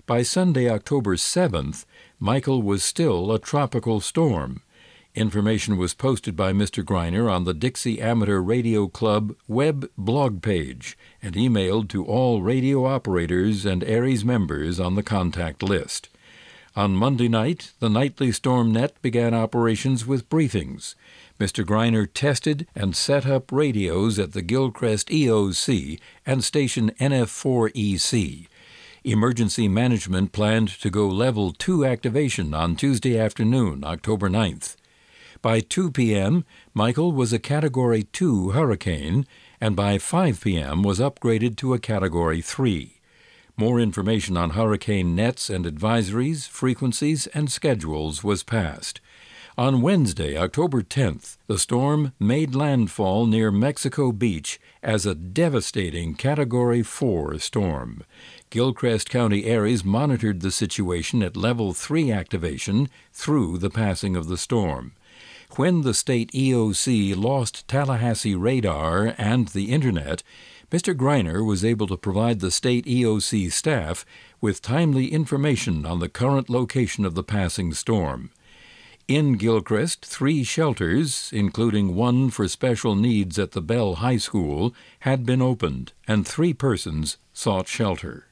By 0.05 0.23
Sunday, 0.23 0.69
October 0.69 1.17
7th, 1.17 1.87
Michael 2.21 2.61
was 2.61 2.85
still 2.85 3.33
a 3.33 3.39
tropical 3.39 4.01
storm. 4.01 4.61
Information 5.15 5.79
was 5.79 5.95
posted 5.95 6.37
by 6.37 6.53
Mr. 6.53 6.85
Greiner 6.85 7.33
on 7.33 7.45
the 7.45 7.55
Dixie 7.55 7.99
Amateur 8.03 8.41
Radio 8.41 8.89
Club 8.89 9.35
web 9.49 9.89
blog 9.97 10.43
page 10.43 10.99
and 11.23 11.35
emailed 11.35 11.89
to 11.89 12.05
all 12.05 12.43
radio 12.43 12.85
operators 12.85 13.65
and 13.65 13.83
ARES 13.83 14.27
members 14.27 14.79
on 14.79 14.95
the 14.95 15.03
contact 15.03 15.63
list. 15.63 16.11
On 16.77 16.95
Monday 16.95 17.27
night, 17.27 17.73
the 17.81 17.89
nightly 17.89 18.31
storm 18.31 18.71
net 18.71 19.01
began 19.01 19.33
operations 19.33 20.07
with 20.07 20.29
briefings. 20.29 20.95
Mr. 21.41 21.65
Greiner 21.65 22.07
tested 22.13 22.67
and 22.75 22.95
set 22.95 23.25
up 23.25 23.51
radios 23.51 24.19
at 24.19 24.35
the 24.35 24.43
Gilchrist 24.43 25.09
EOC 25.09 25.99
and 26.27 26.45
station 26.45 26.91
NF4EC. 27.01 28.47
Emergency 29.05 29.69
management 29.69 30.33
planned 30.33 30.69
to 30.69 30.91
go 30.91 31.09
level 31.09 31.51
2 31.53 31.87
activation 31.87 32.53
on 32.53 32.77
Tuesday 32.77 33.19
afternoon, 33.19 33.83
October 33.83 34.29
9th. 34.29 34.77
By 35.41 35.61
2 35.61 35.93
p.m., 35.93 36.45
Michael 36.75 37.11
was 37.11 37.33
a 37.33 37.39
Category 37.39 38.03
2 38.03 38.51
hurricane, 38.51 39.27
and 39.63 39.75
by 39.75 39.97
5 39.97 40.43
p.m. 40.43 40.83
was 40.83 41.01
upgraded 41.01 41.57
to 41.57 41.73
a 41.73 41.79
Category 41.79 42.43
3. 42.43 42.96
More 43.59 43.81
information 43.81 44.37
on 44.37 44.51
hurricane 44.51 45.15
nets 45.15 45.49
and 45.49 45.65
advisories, 45.65 46.47
frequencies, 46.47 47.27
and 47.29 47.51
schedules 47.51 48.23
was 48.23 48.43
passed. 48.43 49.01
On 49.57 49.81
Wednesday, 49.81 50.37
October 50.37 50.83
10th, 50.83 51.39
the 51.47 51.59
storm 51.59 52.13
made 52.21 52.55
landfall 52.55 53.25
near 53.25 53.51
Mexico 53.51 54.13
Beach 54.13 54.61
as 54.83 55.07
a 55.07 55.15
devastating 55.15 56.15
Category 56.15 56.83
4 56.83 57.39
storm. 57.39 58.05
Gilchrist 58.51 59.09
County 59.09 59.47
ARES 59.47 59.83
monitored 59.83 60.43
the 60.43 60.51
situation 60.51 61.23
at 61.23 61.35
Level 61.35 61.73
3 61.73 62.13
activation 62.13 62.91
through 63.15 63.57
the 63.57 63.71
passing 63.71 64.17
of 64.17 64.29
the 64.29 64.37
storm. 64.37 64.93
When 65.55 65.81
the 65.81 65.95
state 65.95 66.31
EOC 66.33 67.17
lost 67.17 67.67
Tallahassee 67.69 68.35
radar 68.35 69.15
and 69.17 69.49
the 69.49 69.73
Internet, 69.73 70.23
Mr. 70.71 70.95
Greiner 70.95 71.47
was 71.47 71.65
able 71.65 71.87
to 71.87 71.97
provide 71.97 72.41
the 72.41 72.51
state 72.51 72.85
EOC 72.87 73.53
staff 73.53 74.05
with 74.41 74.61
timely 74.61 75.13
information 75.13 75.87
on 75.87 76.01
the 76.01 76.09
current 76.09 76.51
location 76.51 77.05
of 77.05 77.15
the 77.15 77.23
passing 77.23 77.73
storm. 77.73 78.31
In 79.07 79.35
Gilchrist, 79.35 80.05
three 80.05 80.43
shelters, 80.43 81.31
including 81.33 81.95
one 81.95 82.31
for 82.31 82.49
special 82.49 82.97
needs 82.97 83.39
at 83.39 83.53
the 83.53 83.63
Bell 83.63 83.97
High 83.97 84.17
School, 84.17 84.75
had 85.01 85.25
been 85.25 85.41
opened, 85.41 85.93
and 86.09 86.27
three 86.27 86.53
persons 86.53 87.17
sought 87.33 87.69
shelter. 87.69 88.27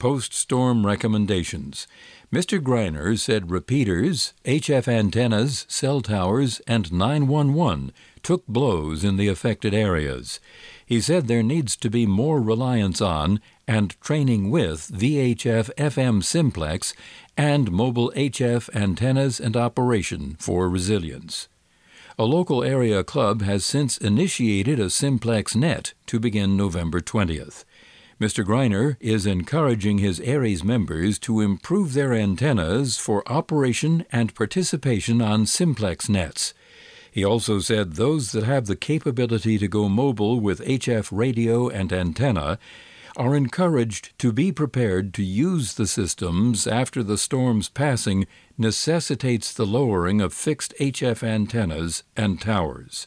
Post 0.00 0.34
storm 0.34 0.84
recommendations. 0.84 1.86
Mr. 2.32 2.60
Greiner 2.60 3.16
said 3.16 3.52
repeaters, 3.52 4.34
HF 4.44 4.88
antennas, 4.88 5.64
cell 5.68 6.00
towers, 6.00 6.60
and 6.66 6.92
911 6.92 7.92
took 8.24 8.44
blows 8.48 9.04
in 9.04 9.16
the 9.16 9.28
affected 9.28 9.72
areas. 9.72 10.40
He 10.86 11.00
said 11.00 11.26
there 11.26 11.42
needs 11.42 11.76
to 11.76 11.88
be 11.88 12.06
more 12.06 12.40
reliance 12.40 13.00
on 13.00 13.40
and 13.66 13.98
training 14.00 14.50
with 14.50 14.90
VHF 14.92 15.74
FM 15.76 16.22
simplex 16.22 16.92
and 17.36 17.72
mobile 17.72 18.12
HF 18.14 18.74
antennas 18.74 19.40
and 19.40 19.56
operation 19.56 20.36
for 20.38 20.68
resilience. 20.68 21.48
A 22.18 22.24
local 22.24 22.62
area 22.62 23.02
club 23.02 23.42
has 23.42 23.64
since 23.64 23.98
initiated 23.98 24.78
a 24.78 24.90
simplex 24.90 25.56
net 25.56 25.94
to 26.06 26.20
begin 26.20 26.56
November 26.56 27.00
20th. 27.00 27.64
Mr. 28.20 28.44
Greiner 28.44 28.96
is 29.00 29.26
encouraging 29.26 29.98
his 29.98 30.20
ARES 30.20 30.62
members 30.62 31.18
to 31.18 31.40
improve 31.40 31.94
their 31.94 32.14
antennas 32.14 32.96
for 32.96 33.26
operation 33.30 34.04
and 34.12 34.34
participation 34.36 35.20
on 35.20 35.46
simplex 35.46 36.08
nets. 36.08 36.54
He 37.14 37.24
also 37.24 37.60
said 37.60 37.92
those 37.92 38.32
that 38.32 38.42
have 38.42 38.66
the 38.66 38.74
capability 38.74 39.56
to 39.58 39.68
go 39.68 39.88
mobile 39.88 40.40
with 40.40 40.58
HF 40.58 41.10
radio 41.12 41.68
and 41.68 41.92
antenna 41.92 42.58
are 43.16 43.36
encouraged 43.36 44.18
to 44.18 44.32
be 44.32 44.50
prepared 44.50 45.14
to 45.14 45.22
use 45.22 45.74
the 45.74 45.86
systems 45.86 46.66
after 46.66 47.04
the 47.04 47.16
storm's 47.16 47.68
passing 47.68 48.26
necessitates 48.58 49.52
the 49.52 49.64
lowering 49.64 50.20
of 50.20 50.34
fixed 50.34 50.74
HF 50.80 51.22
antennas 51.22 52.02
and 52.16 52.40
towers. 52.40 53.06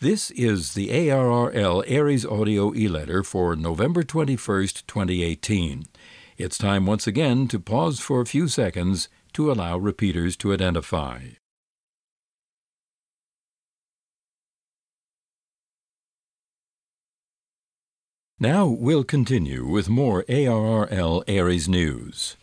This 0.00 0.30
is 0.32 0.74
the 0.74 0.90
ARRL 0.90 1.90
ARES 1.90 2.26
Audio 2.26 2.74
e-letter 2.74 3.22
for 3.22 3.56
November 3.56 4.02
21st, 4.02 4.86
2018. 4.86 5.84
It's 6.36 6.58
time 6.58 6.84
once 6.84 7.06
again 7.06 7.48
to 7.48 7.58
pause 7.58 7.98
for 7.98 8.20
a 8.20 8.26
few 8.26 8.46
seconds 8.46 9.08
to 9.32 9.50
allow 9.50 9.78
repeaters 9.78 10.36
to 10.36 10.52
identify. 10.52 11.20
Now 18.40 18.68
we'll 18.68 19.02
continue 19.02 19.66
with 19.66 19.88
more 19.88 20.22
ARRL 20.28 21.24
ARES 21.26 21.68
news. 21.68 22.36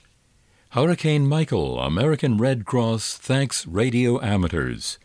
Hurricane 0.72 1.26
Michael, 1.26 1.80
American 1.80 2.38
Red 2.38 2.66
Cross 2.66 3.16
thanks 3.16 3.66
radio 3.66 4.22
amateurs. 4.22 5.00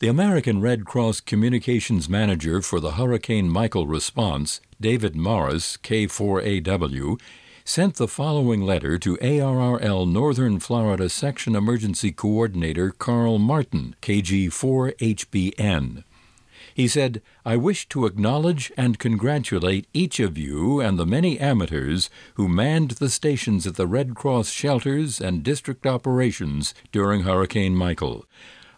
The 0.00 0.08
American 0.08 0.60
Red 0.60 0.84
Cross 0.84 1.20
Communications 1.20 2.08
Manager 2.08 2.60
for 2.62 2.80
the 2.80 2.94
Hurricane 2.94 3.48
Michael 3.48 3.86
response, 3.86 4.60
David 4.80 5.14
Morris, 5.14 5.76
K4AW, 5.76 7.20
sent 7.64 7.94
the 7.94 8.08
following 8.08 8.62
letter 8.62 8.98
to 8.98 9.18
ARRL 9.18 10.10
Northern 10.10 10.58
Florida 10.58 11.08
Section 11.08 11.54
Emergency 11.54 12.10
Coordinator 12.10 12.90
Carl 12.90 13.38
Martin, 13.38 13.94
KG4HBN. 14.02 16.02
He 16.78 16.86
said, 16.86 17.22
I 17.44 17.56
wish 17.56 17.88
to 17.88 18.06
acknowledge 18.06 18.70
and 18.76 19.00
congratulate 19.00 19.88
each 19.92 20.20
of 20.20 20.38
you 20.38 20.78
and 20.80 20.96
the 20.96 21.04
many 21.04 21.36
amateurs 21.40 22.08
who 22.34 22.46
manned 22.46 22.92
the 22.92 23.10
stations 23.10 23.66
at 23.66 23.74
the 23.74 23.88
Red 23.88 24.14
Cross 24.14 24.50
shelters 24.50 25.20
and 25.20 25.42
district 25.42 25.88
operations 25.88 26.74
during 26.92 27.22
Hurricane 27.22 27.74
Michael. 27.74 28.26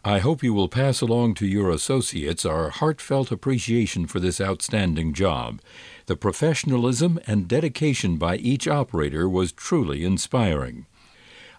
I 0.03 0.21
hope 0.21 0.43
you 0.43 0.55
will 0.55 0.67
pass 0.67 1.03
along 1.03 1.35
to 1.35 1.47
your 1.47 1.69
associates 1.69 2.47
our 2.47 2.71
heartfelt 2.71 3.31
appreciation 3.31 4.07
for 4.07 4.19
this 4.19 4.41
outstanding 4.41 5.13
job. 5.13 5.61
The 6.07 6.17
professionalism 6.17 7.21
and 7.27 7.47
dedication 7.47 8.17
by 8.17 8.37
each 8.37 8.67
operator 8.67 9.29
was 9.29 9.53
truly 9.53 10.07
inspiring. 10.07 10.87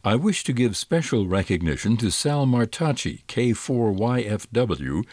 I 0.03 0.15
wish 0.15 0.43
to 0.45 0.53
give 0.53 0.75
special 0.75 1.27
recognition 1.27 1.95
to 1.97 2.09
Sal 2.09 2.47
Martacci, 2.47 3.23
K4YFW, 3.27 5.05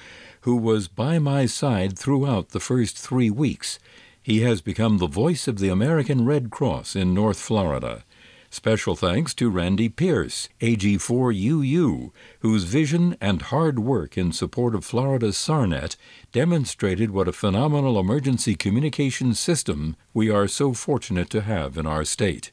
who 0.49 0.57
was 0.57 0.89
by 0.89 1.19
my 1.19 1.45
side 1.45 1.99
throughout 1.99 2.49
the 2.49 2.59
first 2.59 2.97
three 2.97 3.29
weeks. 3.29 3.79
He 4.23 4.41
has 4.41 4.63
become 4.63 4.97
the 4.97 5.07
voice 5.07 5.47
of 5.47 5.59
the 5.59 5.69
American 5.69 6.25
Red 6.25 6.49
Cross 6.49 6.97
in 6.97 7.13
North 7.13 7.39
Florida. 7.39 8.03
Special 8.49 8.97
thanks 8.97 9.35
to 9.35 9.51
Randy 9.51 9.91
Pierce, 9.91 10.49
AG4UU, 10.63 12.13
whose 12.41 12.65
vision 12.65 13.15
and 13.21 13.43
hard 13.43 13.79
work 13.81 14.17
in 14.17 14.33
support 14.33 14.75
of 14.75 14.87
Florida's 14.87 15.37
SARNet 15.37 15.97
demonstrated 16.33 17.11
what 17.11 17.29
a 17.29 17.33
phenomenal 17.33 18.01
emergency 18.01 18.55
communication 18.55 19.35
system 19.35 19.97
we 20.15 20.31
are 20.31 20.49
so 20.49 20.73
fortunate 20.73 21.29
to 21.29 21.43
have 21.43 21.77
in 21.77 21.85
our 21.85 22.07
state. 22.07 22.53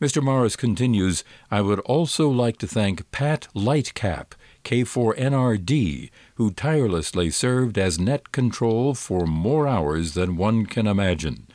Mr. 0.00 0.22
Morris 0.22 0.54
continues, 0.54 1.24
I 1.50 1.60
would 1.60 1.80
also 1.80 2.28
like 2.28 2.58
to 2.58 2.68
thank 2.68 3.10
Pat 3.10 3.48
Lightcap, 3.52 4.34
K4NRD, 4.64 6.10
who 6.34 6.50
tirelessly 6.50 7.30
served 7.30 7.78
as 7.78 7.98
net 7.98 8.32
control 8.32 8.94
for 8.94 9.26
more 9.26 9.66
hours 9.66 10.14
than 10.14 10.36
one 10.36 10.66
can 10.66 10.86
imagine. 10.86 11.46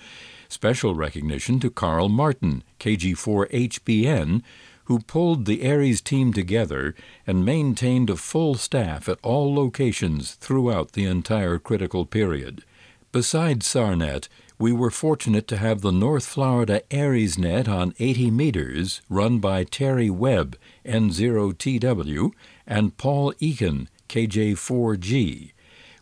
Special 0.48 0.96
recognition 0.96 1.60
to 1.60 1.70
Carl 1.70 2.10
Martin, 2.10 2.64
KG4HBN, 2.80 4.42
who 4.86 5.00
pulled 5.00 5.46
the 5.46 5.64
ARES 5.64 6.02
team 6.02 6.32
together 6.32 6.96
and 7.26 7.44
maintained 7.44 8.10
a 8.10 8.16
full 8.16 8.56
staff 8.56 9.10
at 9.10 9.20
all 9.24 9.54
locations 9.54 10.36
throughout 10.36 10.92
the 10.92 11.06
entire 11.06 11.58
critical 11.58 12.06
period. 12.06 12.64
Besides 13.12 13.66
SARNet, 13.66 14.28
we 14.60 14.72
were 14.72 14.92
fortunate 14.92 15.48
to 15.50 15.58
have 15.58 15.82
the 15.82 15.92
North 15.92 16.26
Florida 16.26 16.82
ARES 16.92 17.38
net 17.38 17.68
on 17.68 17.94
80 18.00 18.32
meters, 18.32 19.02
run 19.10 19.40
by 19.40 19.64
Terry 19.64 20.10
Webb, 20.10 20.58
N0TW, 20.86 22.32
and 22.67 22.98
Paul 22.98 23.34
Eakin, 23.34 23.88
KJ4G. 24.10 25.51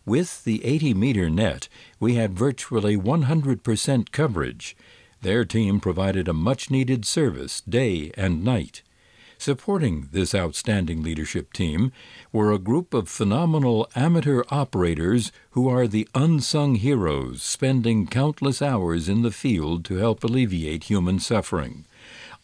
With 0.06 0.44
the 0.44 0.64
80 0.64 0.94
meter 0.94 1.30
net, 1.30 1.68
we 1.98 2.14
had 2.14 2.34
virtually 2.34 2.96
100% 2.96 4.10
coverage. 4.12 4.76
Their 5.22 5.44
team 5.44 5.80
provided 5.80 6.28
a 6.28 6.34
much 6.34 6.70
needed 6.70 7.06
service 7.06 7.62
day 7.62 8.12
and 8.14 8.44
night. 8.44 8.82
Supporting 9.38 10.08
this 10.12 10.34
outstanding 10.34 11.02
leadership 11.02 11.52
team 11.52 11.92
were 12.32 12.52
a 12.52 12.58
group 12.58 12.94
of 12.94 13.08
phenomenal 13.08 13.88
amateur 13.96 14.44
operators 14.48 15.32
who 15.50 15.68
are 15.68 15.86
the 15.86 16.08
unsung 16.14 16.76
heroes 16.76 17.42
spending 17.42 18.06
countless 18.06 18.62
hours 18.62 19.08
in 19.08 19.22
the 19.22 19.30
field 19.30 19.84
to 19.86 19.96
help 19.96 20.22
alleviate 20.22 20.84
human 20.84 21.18
suffering. 21.18 21.84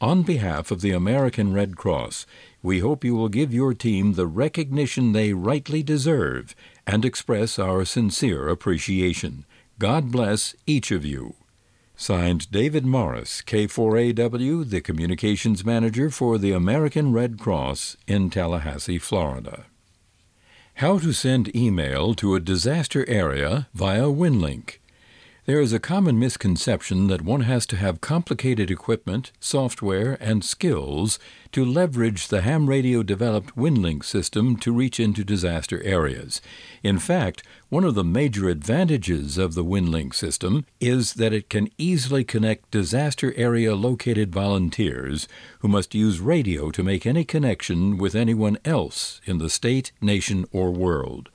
On 0.01 0.23
behalf 0.23 0.71
of 0.71 0.81
the 0.81 0.93
American 0.93 1.53
Red 1.53 1.77
Cross, 1.77 2.27
we 2.63 2.81
hope 2.81 3.05
you 3.05 3.15
will 3.15 3.29
give 3.29 3.55
your 3.55 3.75
team 3.75 4.13
the 4.13 4.27
recognition 4.27 5.13
they 5.13 5.33
rightly 5.33 5.83
deserve 5.83 6.55
and 6.87 7.05
express 7.05 7.59
our 7.59 7.85
sincere 7.85 8.49
appreciation. 8.49 9.45
God 9.79 10.11
bless 10.11 10.55
each 10.67 10.91
of 10.91 11.05
you. 11.05 11.35
Signed 11.97 12.51
David 12.51 12.87
Morris, 12.87 13.43
K4AW, 13.43 14.69
the 14.69 14.81
Communications 14.81 15.65
Manager 15.65 16.11
for 16.11 16.39
the 16.39 16.53
American 16.53 17.13
Red 17.13 17.39
Cross 17.39 17.97
in 18.07 18.31
Tallahassee, 18.31 18.99
Florida. 18.99 19.67
How 20.75 20.99
to 20.99 21.13
send 21.13 21.55
email 21.55 22.15
to 22.15 22.35
a 22.35 22.41
disaster 22.41 23.07
area 23.07 23.69
via 23.75 24.05
WinLink. 24.05 24.79
There 25.51 25.61
is 25.61 25.73
a 25.73 25.81
common 25.81 26.17
misconception 26.17 27.09
that 27.09 27.23
one 27.23 27.41
has 27.41 27.67
to 27.67 27.77
have 27.77 28.01
complicated 28.01 28.71
equipment, 28.71 29.33
software, 29.41 30.17
and 30.21 30.45
skills 30.45 31.19
to 31.51 31.65
leverage 31.65 32.29
the 32.29 32.43
ham 32.43 32.69
radio 32.69 33.03
developed 33.03 33.57
WinLink 33.57 34.05
system 34.05 34.55
to 34.59 34.73
reach 34.73 35.01
into 35.01 35.25
disaster 35.25 35.83
areas. 35.83 36.41
In 36.85 37.01
fact, 37.01 37.43
one 37.69 37.83
of 37.83 37.97
the 37.97 38.05
major 38.05 38.49
advantages 38.49 39.39
of 39.39 39.55
the 39.55 39.65
WinLink 39.65 40.15
system 40.15 40.67
is 40.79 41.15
that 41.15 41.33
it 41.33 41.51
can 41.51 41.69
easily 41.77 42.23
connect 42.23 42.71
disaster 42.71 43.35
area 43.37 43.75
located 43.75 44.33
volunteers 44.33 45.27
who 45.59 45.67
must 45.67 45.97
use 45.97 46.21
radio 46.21 46.71
to 46.71 46.85
make 46.85 47.05
any 47.05 47.25
connection 47.25 47.99
with 47.99 48.15
anyone 48.15 48.57
else 48.65 49.21
in 49.25 49.39
the 49.39 49.51
state, 49.51 49.91
nation, 50.01 50.47
or 50.53 50.71
world. 50.71 51.29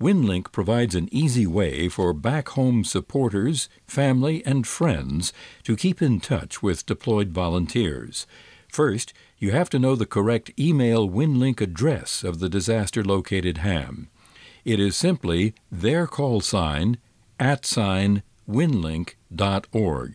WinLink 0.00 0.50
provides 0.50 0.94
an 0.94 1.08
easy 1.12 1.46
way 1.46 1.88
for 1.88 2.12
back 2.12 2.50
home 2.50 2.84
supporters, 2.84 3.68
family, 3.86 4.44
and 4.44 4.66
friends 4.66 5.32
to 5.62 5.76
keep 5.76 6.02
in 6.02 6.20
touch 6.20 6.62
with 6.62 6.84
deployed 6.84 7.28
volunteers. 7.28 8.26
First, 8.68 9.12
you 9.38 9.52
have 9.52 9.70
to 9.70 9.78
know 9.78 9.94
the 9.94 10.04
correct 10.06 10.50
email 10.58 11.08
WinLink 11.08 11.60
address 11.60 12.24
of 12.24 12.40
the 12.40 12.48
disaster 12.48 13.04
located 13.04 13.58
ham. 13.58 14.08
It 14.64 14.80
is 14.80 14.96
simply 14.96 15.54
their 15.70 16.06
call 16.08 16.40
sign 16.40 16.98
at 17.38 17.64
sign 17.64 18.22
winlink.org. 18.50 20.14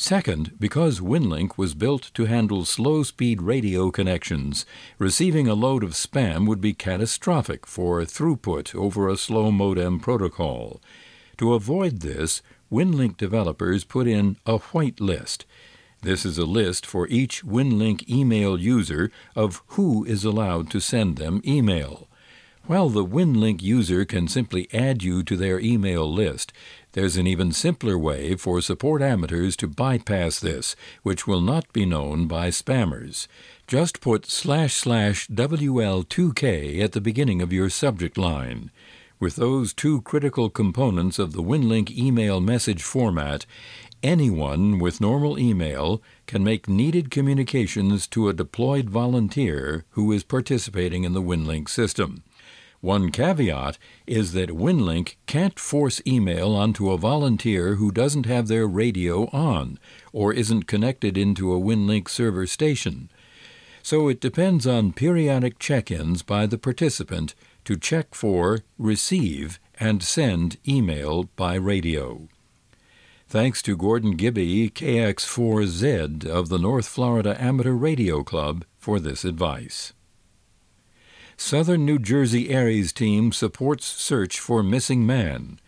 Second, 0.00 0.52
because 0.60 1.00
WinLink 1.00 1.58
was 1.58 1.74
built 1.74 2.12
to 2.14 2.26
handle 2.26 2.64
slow 2.64 3.02
speed 3.02 3.42
radio 3.42 3.90
connections, 3.90 4.64
receiving 4.96 5.48
a 5.48 5.54
load 5.54 5.82
of 5.82 5.90
spam 5.90 6.46
would 6.46 6.60
be 6.60 6.72
catastrophic 6.72 7.66
for 7.66 8.00
throughput 8.02 8.76
over 8.76 9.08
a 9.08 9.16
slow 9.16 9.50
modem 9.50 9.98
protocol. 9.98 10.80
To 11.38 11.52
avoid 11.52 11.98
this, 11.98 12.42
WinLink 12.70 13.16
developers 13.16 13.82
put 13.82 14.06
in 14.06 14.36
a 14.46 14.60
whitelist. 14.60 15.44
This 16.02 16.24
is 16.24 16.38
a 16.38 16.46
list 16.46 16.86
for 16.86 17.08
each 17.08 17.44
WinLink 17.44 18.08
email 18.08 18.56
user 18.56 19.10
of 19.34 19.62
who 19.66 20.04
is 20.04 20.22
allowed 20.24 20.70
to 20.70 20.80
send 20.80 21.16
them 21.16 21.42
email. 21.44 22.06
While 22.68 22.90
the 22.90 23.02
WinLink 23.02 23.62
user 23.62 24.04
can 24.04 24.28
simply 24.28 24.68
add 24.74 25.02
you 25.02 25.22
to 25.22 25.38
their 25.38 25.58
email 25.58 26.06
list, 26.06 26.52
there's 26.92 27.16
an 27.16 27.26
even 27.26 27.50
simpler 27.50 27.96
way 27.96 28.36
for 28.36 28.60
support 28.60 29.00
amateurs 29.00 29.56
to 29.56 29.68
bypass 29.68 30.38
this, 30.38 30.76
which 31.02 31.26
will 31.26 31.40
not 31.40 31.72
be 31.72 31.86
known 31.86 32.26
by 32.26 32.48
spammers. 32.48 33.26
Just 33.66 34.02
put 34.02 34.26
slash 34.26 34.74
slash 34.74 35.28
WL2K 35.28 36.84
at 36.84 36.92
the 36.92 37.00
beginning 37.00 37.40
of 37.40 37.54
your 37.54 37.70
subject 37.70 38.18
line. 38.18 38.70
With 39.18 39.36
those 39.36 39.72
two 39.72 40.02
critical 40.02 40.50
components 40.50 41.18
of 41.18 41.32
the 41.32 41.42
WinLink 41.42 41.90
email 41.96 42.38
message 42.38 42.82
format, 42.82 43.46
anyone 44.02 44.78
with 44.78 45.00
normal 45.00 45.38
email 45.38 46.02
can 46.26 46.44
make 46.44 46.68
needed 46.68 47.10
communications 47.10 48.06
to 48.08 48.28
a 48.28 48.34
deployed 48.34 48.90
volunteer 48.90 49.86
who 49.92 50.12
is 50.12 50.22
participating 50.22 51.04
in 51.04 51.14
the 51.14 51.22
WinLink 51.22 51.70
system. 51.70 52.22
One 52.80 53.10
caveat 53.10 53.76
is 54.06 54.32
that 54.34 54.50
WinLink 54.50 55.16
can't 55.26 55.58
force 55.58 56.00
email 56.06 56.54
onto 56.54 56.90
a 56.90 56.98
volunteer 56.98 57.74
who 57.74 57.90
doesn't 57.90 58.26
have 58.26 58.46
their 58.46 58.68
radio 58.68 59.28
on 59.30 59.80
or 60.12 60.32
isn't 60.32 60.68
connected 60.68 61.18
into 61.18 61.52
a 61.52 61.60
WinLink 61.60 62.08
server 62.08 62.46
station. 62.46 63.10
So 63.82 64.08
it 64.08 64.20
depends 64.20 64.66
on 64.66 64.92
periodic 64.92 65.58
check 65.58 65.90
ins 65.90 66.22
by 66.22 66.46
the 66.46 66.58
participant 66.58 67.34
to 67.64 67.76
check 67.76 68.14
for, 68.14 68.60
receive, 68.78 69.58
and 69.80 70.02
send 70.02 70.58
email 70.66 71.24
by 71.34 71.54
radio. 71.54 72.28
Thanks 73.28 73.60
to 73.62 73.76
Gordon 73.76 74.12
Gibby, 74.12 74.70
KX4Z 74.70 76.24
of 76.26 76.48
the 76.48 76.58
North 76.58 76.86
Florida 76.86 77.36
Amateur 77.42 77.72
Radio 77.72 78.22
Club, 78.22 78.64
for 78.78 78.98
this 79.00 79.24
advice. 79.24 79.92
Southern 81.40 81.86
New 81.86 82.00
Jersey 82.00 82.52
ARES 82.52 82.92
team 82.92 83.30
supports 83.30 83.86
search 83.86 84.40
for 84.40 84.60
missing 84.60 85.06
man. 85.06 85.60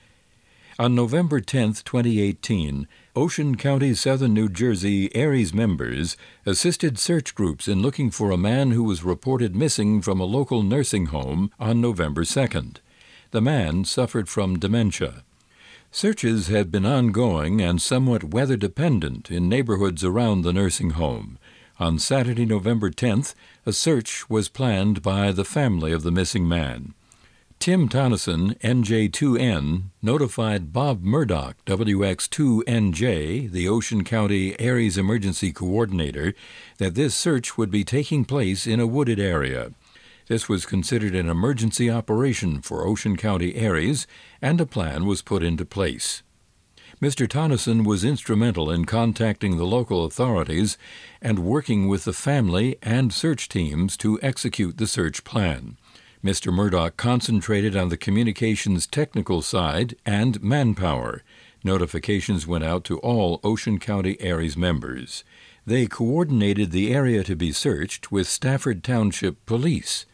On 0.80 0.96
November 0.96 1.40
10, 1.40 1.74
2018, 1.74 2.88
Ocean 3.14 3.56
County, 3.56 3.94
Southern 3.94 4.34
New 4.34 4.48
Jersey 4.48 5.14
ARES 5.14 5.54
members 5.54 6.16
assisted 6.44 6.98
search 6.98 7.36
groups 7.36 7.68
in 7.68 7.82
looking 7.82 8.10
for 8.10 8.32
a 8.32 8.36
man 8.36 8.72
who 8.72 8.82
was 8.82 9.04
reported 9.04 9.54
missing 9.54 10.02
from 10.02 10.18
a 10.18 10.24
local 10.24 10.64
nursing 10.64 11.06
home 11.06 11.52
on 11.60 11.80
November 11.80 12.24
2nd. 12.24 12.78
The 13.30 13.40
man 13.40 13.84
suffered 13.84 14.28
from 14.28 14.58
dementia. 14.58 15.22
Searches 15.92 16.48
had 16.48 16.72
been 16.72 16.84
ongoing 16.84 17.60
and 17.60 17.80
somewhat 17.80 18.24
weather 18.24 18.56
dependent 18.56 19.30
in 19.30 19.48
neighborhoods 19.48 20.02
around 20.02 20.42
the 20.42 20.52
nursing 20.52 20.90
home. 20.90 21.38
On 21.80 21.98
Saturday, 21.98 22.44
November 22.44 22.90
10th, 22.90 23.34
a 23.64 23.72
search 23.72 24.28
was 24.28 24.50
planned 24.50 25.00
by 25.00 25.32
the 25.32 25.46
family 25.46 25.92
of 25.92 26.02
the 26.02 26.10
missing 26.10 26.46
man. 26.46 26.92
Tim 27.58 27.88
Tonneson, 27.88 28.58
NJ2N, 28.60 29.84
notified 30.02 30.74
Bob 30.74 31.02
Murdoch, 31.02 31.56
WX2NJ, 31.64 33.50
the 33.50 33.66
Ocean 33.66 34.04
County 34.04 34.60
ARES 34.60 34.98
Emergency 34.98 35.52
Coordinator, 35.52 36.34
that 36.76 36.96
this 36.96 37.14
search 37.14 37.56
would 37.56 37.70
be 37.70 37.82
taking 37.82 38.26
place 38.26 38.66
in 38.66 38.78
a 38.78 38.86
wooded 38.86 39.18
area. 39.18 39.72
This 40.28 40.50
was 40.50 40.66
considered 40.66 41.14
an 41.14 41.30
emergency 41.30 41.88
operation 41.88 42.60
for 42.60 42.86
Ocean 42.86 43.16
County 43.16 43.54
ARES, 43.56 44.06
and 44.42 44.60
a 44.60 44.66
plan 44.66 45.06
was 45.06 45.22
put 45.22 45.42
into 45.42 45.64
place. 45.64 46.22
Mr. 47.00 47.26
Tonneson 47.26 47.86
was 47.86 48.04
instrumental 48.04 48.70
in 48.70 48.84
contacting 48.84 49.56
the 49.56 49.64
local 49.64 50.04
authorities 50.04 50.76
and 51.22 51.38
working 51.38 51.88
with 51.88 52.04
the 52.04 52.12
family 52.12 52.76
and 52.82 53.10
search 53.10 53.48
teams 53.48 53.96
to 53.96 54.20
execute 54.20 54.76
the 54.76 54.86
search 54.86 55.24
plan. 55.24 55.78
Mr. 56.22 56.52
Murdoch 56.52 56.98
concentrated 56.98 57.74
on 57.74 57.88
the 57.88 57.96
communications 57.96 58.86
technical 58.86 59.40
side 59.40 59.96
and 60.04 60.42
manpower. 60.42 61.22
Notifications 61.64 62.46
went 62.46 62.64
out 62.64 62.84
to 62.84 62.98
all 62.98 63.40
Ocean 63.42 63.78
County 63.78 64.20
ARES 64.20 64.54
members. 64.54 65.24
They 65.64 65.86
coordinated 65.86 66.70
the 66.70 66.92
area 66.92 67.24
to 67.24 67.34
be 67.34 67.52
searched 67.52 68.12
with 68.12 68.28
Stafford 68.28 68.84
Township 68.84 69.46
Police. 69.46 70.04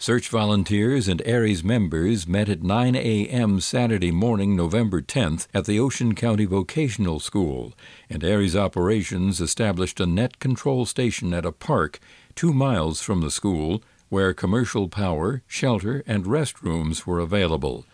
Search 0.00 0.28
volunteers 0.28 1.08
and 1.08 1.20
ARES 1.22 1.64
members 1.64 2.24
met 2.24 2.48
at 2.48 2.62
9 2.62 2.94
a.m. 2.94 3.58
Saturday 3.58 4.12
morning, 4.12 4.54
November 4.54 5.02
10th, 5.02 5.48
at 5.52 5.64
the 5.64 5.80
Ocean 5.80 6.14
County 6.14 6.44
Vocational 6.44 7.18
School, 7.18 7.74
and 8.08 8.22
ARES 8.22 8.54
Operations 8.54 9.40
established 9.40 9.98
a 9.98 10.06
net 10.06 10.38
control 10.38 10.86
station 10.86 11.34
at 11.34 11.44
a 11.44 11.50
park 11.50 11.98
two 12.36 12.52
miles 12.52 13.00
from 13.00 13.22
the 13.22 13.30
school 13.30 13.82
where 14.08 14.32
commercial 14.32 14.88
power, 14.88 15.42
shelter, 15.48 16.04
and 16.06 16.26
restrooms 16.26 17.04
were 17.04 17.18
available. 17.18 17.84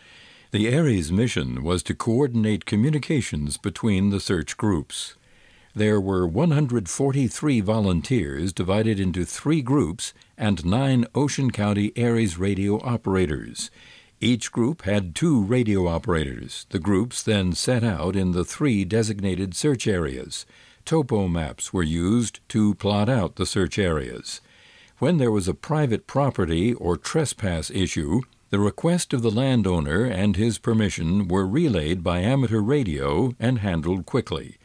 The 0.51 0.69
ARES 0.69 1.11
mission 1.11 1.65
was 1.65 1.83
to 1.85 1.95
coordinate 1.95 2.67
communications 2.67 3.57
between 3.57 4.11
the 4.11 4.21
search 4.21 4.59
groups. 4.59 5.15
There 5.75 6.01
were 6.01 6.27
143 6.27 7.61
volunteers 7.63 8.53
divided 8.53 9.01
into 9.01 9.25
three 9.25 9.63
groups 9.63 10.13
and 10.37 10.65
nine 10.65 11.07
Ocean 11.15 11.51
County 11.51 11.93
ARES 11.97 12.39
radio 12.39 12.81
operators. 12.81 13.71
Each 14.21 14.51
group 14.51 14.83
had 14.83 15.15
two 15.15 15.43
radio 15.43 15.87
operators. 15.87 16.67
The 16.71 16.79
groups 16.79 17.23
then 17.23 17.53
set 17.53 17.85
out 17.85 18.17
in 18.17 18.33
the 18.33 18.45
three 18.45 18.85
designated 18.85 19.55
search 19.55 19.87
areas. 19.87 20.47
Topo 20.85 21.29
maps 21.29 21.73
were 21.73 21.83
used 21.83 22.41
to 22.51 22.75
plot 22.75 23.09
out 23.09 23.37
the 23.37 23.47
search 23.47 23.79
areas. 23.79 24.41
When 24.99 25.19
there 25.19 25.33
was 25.33 25.49
a 25.49 25.55
private 25.55 26.07
property 26.07 26.73
or 26.73 26.97
trespass 26.97 27.71
issue, 27.71 28.23
the 28.51 28.61
request 28.61 29.13
of 29.13 29.23
the 29.23 29.31
landowner 29.31 30.05
and 30.05 30.37
his 30.37 30.59
permission 30.59 31.27
were 31.27 31.47
relayed 31.47 32.05
by 32.05 32.21
amateur 32.21 32.61
radio 32.61 33.35
and 33.41 33.59
handled 33.59 34.07
quickly. 34.07 34.57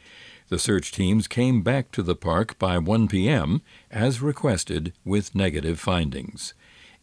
The 0.49 0.59
search 0.59 0.91
teams 0.91 1.27
came 1.27 1.61
back 1.61 1.91
to 1.91 2.01
the 2.01 2.15
park 2.15 2.57
by 2.57 2.79
1 2.79 3.07
p.m., 3.07 3.61
as 3.91 4.21
requested, 4.21 4.93
with 5.05 5.35
negative 5.35 5.79
findings. 5.79 6.53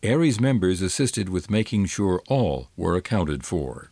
ARES 0.02 0.40
members 0.40 0.82
assisted 0.82 1.28
with 1.28 1.50
making 1.50 1.87
sure 1.87 2.22
all 2.28 2.68
were 2.76 2.96
accounted 2.96 3.44
for. 3.44 3.90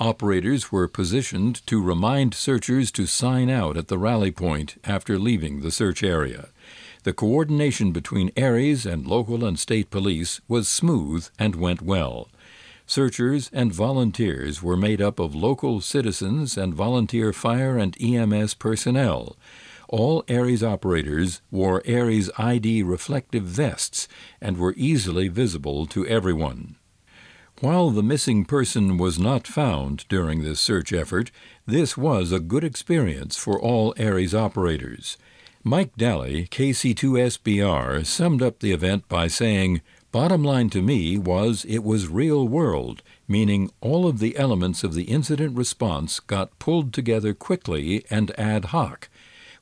Operators 0.00 0.72
were 0.72 0.88
positioned 0.88 1.64
to 1.66 1.80
remind 1.80 2.34
searchers 2.34 2.90
to 2.90 3.06
sign 3.06 3.48
out 3.48 3.76
at 3.76 3.86
the 3.86 3.98
rally 3.98 4.32
point 4.32 4.80
after 4.84 5.16
leaving 5.16 5.60
the 5.60 5.70
search 5.70 6.02
area. 6.02 6.48
The 7.04 7.12
coordination 7.12 7.92
between 7.92 8.32
ARES 8.36 8.84
and 8.84 9.06
local 9.06 9.44
and 9.44 9.58
state 9.58 9.90
police 9.90 10.40
was 10.48 10.68
smooth 10.68 11.28
and 11.38 11.54
went 11.54 11.82
well. 11.82 12.28
Searchers 12.92 13.48
and 13.54 13.72
volunteers 13.72 14.62
were 14.62 14.76
made 14.76 15.00
up 15.00 15.18
of 15.18 15.34
local 15.34 15.80
citizens 15.80 16.58
and 16.58 16.74
volunteer 16.74 17.32
fire 17.32 17.78
and 17.78 17.96
EMS 17.98 18.52
personnel. 18.52 19.34
All 19.88 20.24
ARES 20.28 20.62
operators 20.62 21.40
wore 21.50 21.82
ARES 21.86 22.30
ID 22.36 22.82
reflective 22.82 23.44
vests 23.44 24.08
and 24.42 24.58
were 24.58 24.74
easily 24.76 25.28
visible 25.28 25.86
to 25.86 26.06
everyone. 26.06 26.76
While 27.60 27.88
the 27.92 28.02
missing 28.02 28.44
person 28.44 28.98
was 28.98 29.18
not 29.18 29.46
found 29.46 30.04
during 30.10 30.42
this 30.42 30.60
search 30.60 30.92
effort, 30.92 31.30
this 31.64 31.96
was 31.96 32.30
a 32.30 32.40
good 32.40 32.62
experience 32.62 33.38
for 33.38 33.58
all 33.58 33.94
ARES 33.96 34.34
operators. 34.34 35.16
Mike 35.64 35.96
Daly, 35.96 36.46
KC2SBR, 36.48 38.04
summed 38.04 38.42
up 38.42 38.58
the 38.58 38.72
event 38.72 39.08
by 39.08 39.28
saying, 39.28 39.80
Bottom 40.12 40.44
line 40.44 40.68
to 40.68 40.82
me 40.82 41.16
was 41.16 41.64
it 41.64 41.82
was 41.82 42.06
real 42.06 42.46
world, 42.46 43.02
meaning 43.26 43.70
all 43.80 44.06
of 44.06 44.18
the 44.18 44.36
elements 44.36 44.84
of 44.84 44.92
the 44.92 45.04
incident 45.04 45.56
response 45.56 46.20
got 46.20 46.58
pulled 46.58 46.92
together 46.92 47.32
quickly 47.32 48.04
and 48.10 48.38
ad 48.38 48.66
hoc. 48.66 49.08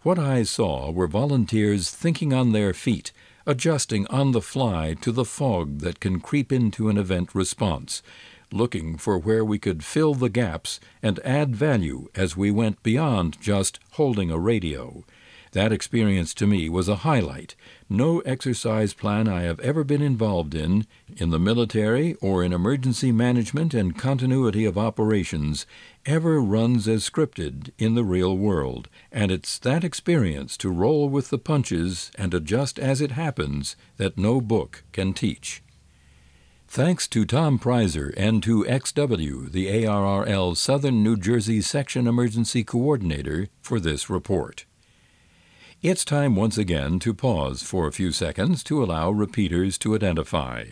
What 0.02 0.18
I 0.18 0.42
saw 0.42 0.90
were 0.90 1.06
volunteers 1.06 1.90
thinking 1.90 2.32
on 2.32 2.50
their 2.50 2.74
feet, 2.74 3.12
adjusting 3.46 4.08
on 4.08 4.32
the 4.32 4.42
fly 4.42 4.94
to 5.02 5.12
the 5.12 5.24
fog 5.24 5.78
that 5.82 6.00
can 6.00 6.18
creep 6.18 6.50
into 6.50 6.88
an 6.88 6.98
event 6.98 7.32
response, 7.32 8.02
looking 8.50 8.98
for 8.98 9.18
where 9.18 9.44
we 9.44 9.60
could 9.60 9.84
fill 9.84 10.14
the 10.14 10.28
gaps 10.28 10.80
and 11.00 11.20
add 11.24 11.54
value 11.54 12.08
as 12.16 12.36
we 12.36 12.50
went 12.50 12.82
beyond 12.82 13.40
just 13.40 13.78
holding 13.92 14.32
a 14.32 14.38
radio. 14.38 15.04
That 15.52 15.72
experience 15.72 16.32
to 16.34 16.46
me 16.46 16.68
was 16.68 16.88
a 16.88 16.96
highlight. 16.96 17.56
No 17.88 18.20
exercise 18.20 18.94
plan 18.94 19.26
I 19.26 19.42
have 19.42 19.58
ever 19.60 19.82
been 19.82 20.00
involved 20.00 20.54
in, 20.54 20.86
in 21.16 21.30
the 21.30 21.40
military 21.40 22.14
or 22.14 22.44
in 22.44 22.52
emergency 22.52 23.10
management 23.10 23.74
and 23.74 23.98
continuity 23.98 24.64
of 24.64 24.78
operations, 24.78 25.66
ever 26.06 26.40
runs 26.40 26.86
as 26.86 27.08
scripted 27.08 27.72
in 27.78 27.96
the 27.96 28.04
real 28.04 28.36
world, 28.36 28.88
and 29.10 29.32
it's 29.32 29.58
that 29.58 29.82
experience 29.82 30.56
to 30.58 30.70
roll 30.70 31.08
with 31.08 31.30
the 31.30 31.38
punches 31.38 32.12
and 32.14 32.32
adjust 32.32 32.78
as 32.78 33.00
it 33.00 33.10
happens 33.12 33.74
that 33.96 34.16
no 34.16 34.40
book 34.40 34.84
can 34.92 35.12
teach. 35.12 35.64
Thanks 36.68 37.08
to 37.08 37.24
Tom 37.24 37.58
Prizer 37.58 38.14
and 38.16 38.40
to 38.44 38.62
XW, 38.62 39.50
the 39.50 39.66
ARRL 39.66 40.56
Southern 40.56 41.02
New 41.02 41.16
Jersey 41.16 41.60
Section 41.60 42.06
Emergency 42.06 42.62
Coordinator, 42.62 43.48
for 43.60 43.80
this 43.80 44.08
report. 44.08 44.66
It's 45.82 46.04
time 46.04 46.36
once 46.36 46.58
again 46.58 46.98
to 46.98 47.14
pause 47.14 47.62
for 47.62 47.88
a 47.88 47.92
few 47.92 48.12
seconds 48.12 48.62
to 48.64 48.84
allow 48.84 49.10
repeaters 49.10 49.78
to 49.78 49.94
identify. 49.94 50.64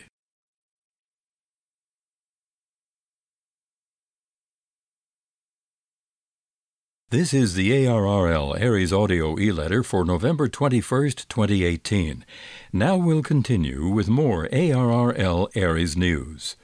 This 7.09 7.33
is 7.33 7.55
the 7.55 7.71
ARRL 7.71 8.61
ARES 8.61 8.93
Audio 8.93 9.39
e-letter 9.39 9.81
for 9.81 10.05
November 10.05 10.47
21st, 10.47 11.27
2018. 11.27 12.23
Now 12.71 12.95
we'll 12.95 13.23
continue 13.23 13.87
with 13.87 14.09
more 14.09 14.47
ARRL 14.49 15.47
ARES 15.55 15.97
news. 15.97 16.55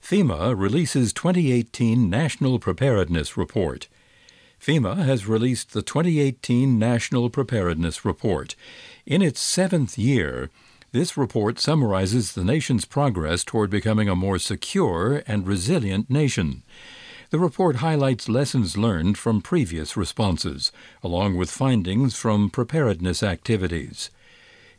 FEMA 0.00 0.58
releases 0.58 1.12
2018 1.12 2.08
National 2.08 2.58
Preparedness 2.58 3.36
Report. 3.36 3.88
FEMA 4.64 5.04
has 5.04 5.26
released 5.26 5.74
the 5.74 5.82
2018 5.82 6.78
National 6.78 7.28
Preparedness 7.28 8.02
Report. 8.02 8.56
In 9.04 9.20
its 9.20 9.38
seventh 9.38 9.98
year, 9.98 10.48
this 10.90 11.18
report 11.18 11.58
summarizes 11.58 12.32
the 12.32 12.44
nation's 12.44 12.86
progress 12.86 13.44
toward 13.44 13.68
becoming 13.68 14.08
a 14.08 14.16
more 14.16 14.38
secure 14.38 15.22
and 15.26 15.46
resilient 15.46 16.08
nation. 16.08 16.62
The 17.28 17.38
report 17.38 17.76
highlights 17.76 18.26
lessons 18.26 18.78
learned 18.78 19.18
from 19.18 19.42
previous 19.42 19.98
responses, 19.98 20.72
along 21.02 21.36
with 21.36 21.50
findings 21.50 22.16
from 22.16 22.48
preparedness 22.48 23.22
activities. 23.22 24.08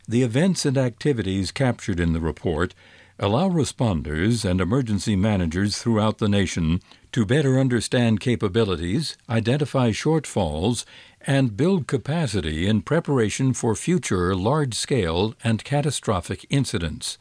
The 0.08 0.24
events 0.24 0.66
and 0.66 0.76
activities 0.76 1.52
captured 1.52 2.00
in 2.00 2.12
the 2.12 2.18
report 2.18 2.74
allow 3.20 3.48
responders 3.48 4.44
and 4.44 4.60
emergency 4.60 5.14
managers 5.14 5.78
throughout 5.78 6.18
the 6.18 6.28
nation 6.28 6.80
to 7.16 7.24
better 7.24 7.58
understand 7.58 8.20
capabilities, 8.20 9.16
identify 9.30 9.88
shortfalls, 9.88 10.84
and 11.22 11.56
build 11.56 11.86
capacity 11.86 12.66
in 12.66 12.82
preparation 12.82 13.54
for 13.54 13.74
future 13.74 14.36
large 14.36 14.74
scale 14.74 15.34
and 15.42 15.64
catastrophic 15.64 16.44
incidents. 16.50 17.16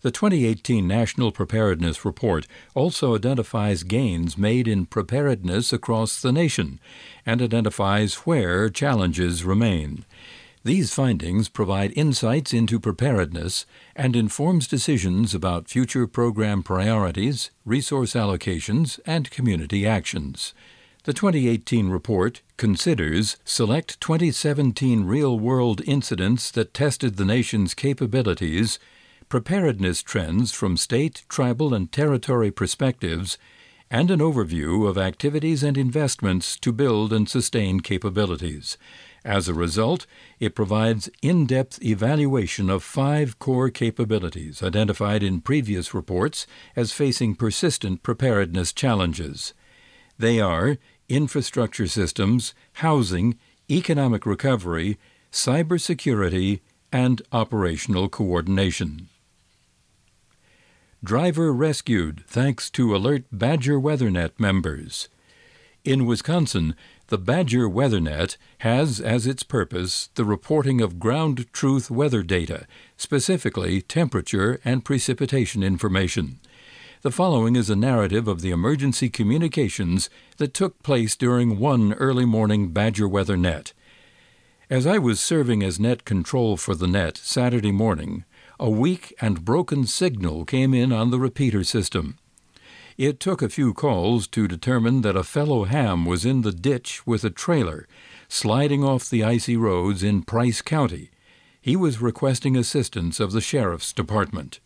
The 0.00 0.10
2018 0.10 0.84
National 0.84 1.30
Preparedness 1.30 2.04
Report 2.04 2.48
also 2.74 3.14
identifies 3.14 3.84
gains 3.84 4.36
made 4.36 4.66
in 4.66 4.84
preparedness 4.84 5.72
across 5.72 6.20
the 6.20 6.32
nation 6.32 6.80
and 7.24 7.40
identifies 7.40 8.26
where 8.26 8.68
challenges 8.68 9.44
remain. 9.44 10.04
These 10.62 10.92
findings 10.92 11.48
provide 11.48 11.92
insights 11.96 12.52
into 12.52 12.78
preparedness 12.78 13.64
and 13.96 14.14
informs 14.14 14.68
decisions 14.68 15.34
about 15.34 15.70
future 15.70 16.06
program 16.06 16.62
priorities, 16.62 17.50
resource 17.64 18.12
allocations, 18.12 19.00
and 19.06 19.30
community 19.30 19.86
actions. 19.86 20.52
The 21.04 21.14
2018 21.14 21.88
report 21.88 22.42
considers 22.58 23.38
select 23.42 23.98
2017 24.02 25.04
real 25.04 25.38
world 25.38 25.80
incidents 25.86 26.50
that 26.50 26.74
tested 26.74 27.16
the 27.16 27.24
nation's 27.24 27.72
capabilities, 27.72 28.78
preparedness 29.30 30.02
trends 30.02 30.52
from 30.52 30.76
state, 30.76 31.24
tribal, 31.30 31.72
and 31.72 31.90
territory 31.90 32.50
perspectives, 32.50 33.38
and 33.90 34.10
an 34.10 34.20
overview 34.20 34.86
of 34.86 34.98
activities 34.98 35.62
and 35.62 35.78
investments 35.78 36.58
to 36.58 36.70
build 36.70 37.14
and 37.14 37.30
sustain 37.30 37.80
capabilities. 37.80 38.76
As 39.24 39.48
a 39.48 39.54
result, 39.54 40.06
it 40.38 40.54
provides 40.54 41.10
in 41.20 41.46
depth 41.46 41.82
evaluation 41.84 42.70
of 42.70 42.82
five 42.82 43.38
core 43.38 43.68
capabilities 43.68 44.62
identified 44.62 45.22
in 45.22 45.42
previous 45.42 45.92
reports 45.92 46.46
as 46.74 46.92
facing 46.92 47.34
persistent 47.34 48.02
preparedness 48.02 48.72
challenges. 48.72 49.52
They 50.18 50.40
are 50.40 50.78
infrastructure 51.08 51.86
systems, 51.86 52.54
housing, 52.74 53.38
economic 53.70 54.24
recovery, 54.24 54.98
cybersecurity, 55.30 56.60
and 56.92 57.20
operational 57.30 58.08
coordination. 58.08 59.08
Driver 61.02 61.52
rescued 61.52 62.24
thanks 62.26 62.68
to 62.70 62.94
Alert 62.94 63.24
Badger 63.32 63.80
WeatherNet 63.80 64.32
members. 64.38 65.08
In 65.82 66.04
Wisconsin, 66.04 66.74
the 67.10 67.18
Badger 67.18 67.68
WeatherNet 67.68 68.36
has 68.58 69.00
as 69.00 69.26
its 69.26 69.42
purpose 69.42 70.10
the 70.14 70.24
reporting 70.24 70.80
of 70.80 71.00
ground 71.00 71.52
truth 71.52 71.90
weather 71.90 72.22
data, 72.22 72.68
specifically 72.96 73.82
temperature 73.82 74.60
and 74.64 74.84
precipitation 74.84 75.64
information. 75.64 76.38
The 77.02 77.10
following 77.10 77.56
is 77.56 77.68
a 77.68 77.74
narrative 77.74 78.28
of 78.28 78.42
the 78.42 78.52
emergency 78.52 79.10
communications 79.10 80.08
that 80.36 80.54
took 80.54 80.84
place 80.84 81.16
during 81.16 81.58
one 81.58 81.94
early 81.94 82.24
morning 82.24 82.68
Badger 82.68 83.08
Weather 83.08 83.36
Net. 83.36 83.72
As 84.70 84.86
I 84.86 84.98
was 84.98 85.18
serving 85.18 85.64
as 85.64 85.80
net 85.80 86.04
control 86.04 86.56
for 86.56 86.76
the 86.76 86.86
net 86.86 87.16
Saturday 87.16 87.72
morning, 87.72 88.24
a 88.60 88.70
weak 88.70 89.12
and 89.20 89.44
broken 89.44 89.84
signal 89.84 90.44
came 90.44 90.72
in 90.72 90.92
on 90.92 91.10
the 91.10 91.18
repeater 91.18 91.64
system. 91.64 92.19
It 92.96 93.20
took 93.20 93.42
a 93.42 93.48
few 93.48 93.72
calls 93.72 94.26
to 94.28 94.48
determine 94.48 95.02
that 95.02 95.16
a 95.16 95.24
fellow 95.24 95.64
ham 95.64 96.04
was 96.04 96.24
in 96.24 96.42
the 96.42 96.52
ditch 96.52 97.06
with 97.06 97.24
a 97.24 97.30
trailer, 97.30 97.86
sliding 98.28 98.84
off 98.84 99.08
the 99.08 99.24
icy 99.24 99.56
roads 99.56 100.02
in 100.02 100.22
Price 100.22 100.62
County. 100.62 101.10
He 101.60 101.76
was 101.76 102.00
requesting 102.00 102.56
assistance 102.56 103.20
of 103.20 103.32
the 103.32 103.40
sheriff's 103.40 103.92
department. 103.92 104.60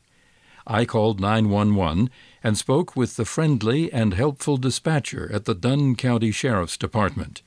I 0.66 0.84
called 0.84 1.20
911 1.20 2.08
and 2.42 2.56
spoke 2.56 2.96
with 2.96 3.16
the 3.16 3.24
friendly 3.24 3.92
and 3.92 4.14
helpful 4.14 4.56
dispatcher 4.56 5.30
at 5.32 5.44
the 5.44 5.54
Dunn 5.54 5.94
County 5.94 6.30
Sheriff's 6.30 6.78
Department. 6.78 7.42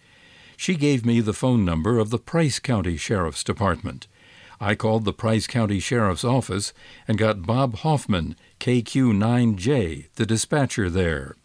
She 0.55 0.75
gave 0.75 1.05
me 1.05 1.21
the 1.21 1.33
phone 1.33 1.65
number 1.65 1.97
of 1.97 2.09
the 2.09 2.19
Price 2.19 2.59
County 2.59 2.97
Sheriff's 2.97 3.43
Department. 3.43 4.07
I 4.59 4.75
called 4.75 5.05
the 5.05 5.13
Price 5.13 5.45
County 5.45 5.79
Sheriff's 5.79 6.23
Office 6.23 6.73
and 7.07 7.17
got 7.17 7.43
Bob 7.43 7.75
Hoffman, 7.77 8.35
KQ9J, 8.59 10.07
the 10.15 10.25
dispatcher 10.25 10.89
there. 10.89 11.35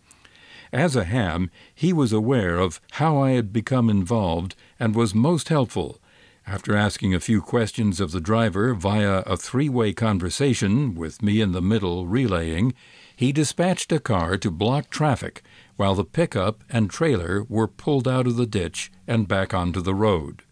As 0.73 0.97
a 0.97 1.05
ham, 1.05 1.51
he 1.75 1.93
was 1.93 2.13
aware 2.13 2.57
of 2.57 2.81
how 2.93 3.19
I 3.19 3.33
had 3.33 3.53
become 3.53 3.91
involved 3.91 4.55
and 4.81 4.95
was 4.95 5.15
most 5.15 5.51
helpful. 5.51 6.01
After 6.47 6.75
asking 6.75 7.15
a 7.15 7.21
few 7.21 7.43
questions 7.43 8.01
of 8.01 8.11
the 8.11 8.21
driver 8.21 8.75
via 8.75 9.19
a 9.27 9.37
three 9.37 9.69
way 9.69 9.93
conversation, 9.93 10.95
with 10.95 11.23
me 11.23 11.41
in 11.41 11.53
the 11.53 11.63
middle 11.63 12.07
relaying, 12.07 12.73
he 13.15 13.33
dispatched 13.33 13.93
a 13.93 14.01
car 14.01 14.39
to 14.39 14.51
block 14.51 14.89
traffic 14.89 15.43
while 15.77 15.95
the 15.95 16.05
pickup 16.05 16.65
and 16.71 16.91
trailer 16.91 17.45
were 17.49 17.69
pulled 17.69 18.09
out 18.09 18.27
of 18.27 18.37
the 18.37 18.47
ditch 18.47 18.91
and 19.07 19.29
back 19.29 19.53
onto 19.53 19.81
the 19.81 19.95
road. 19.95 20.43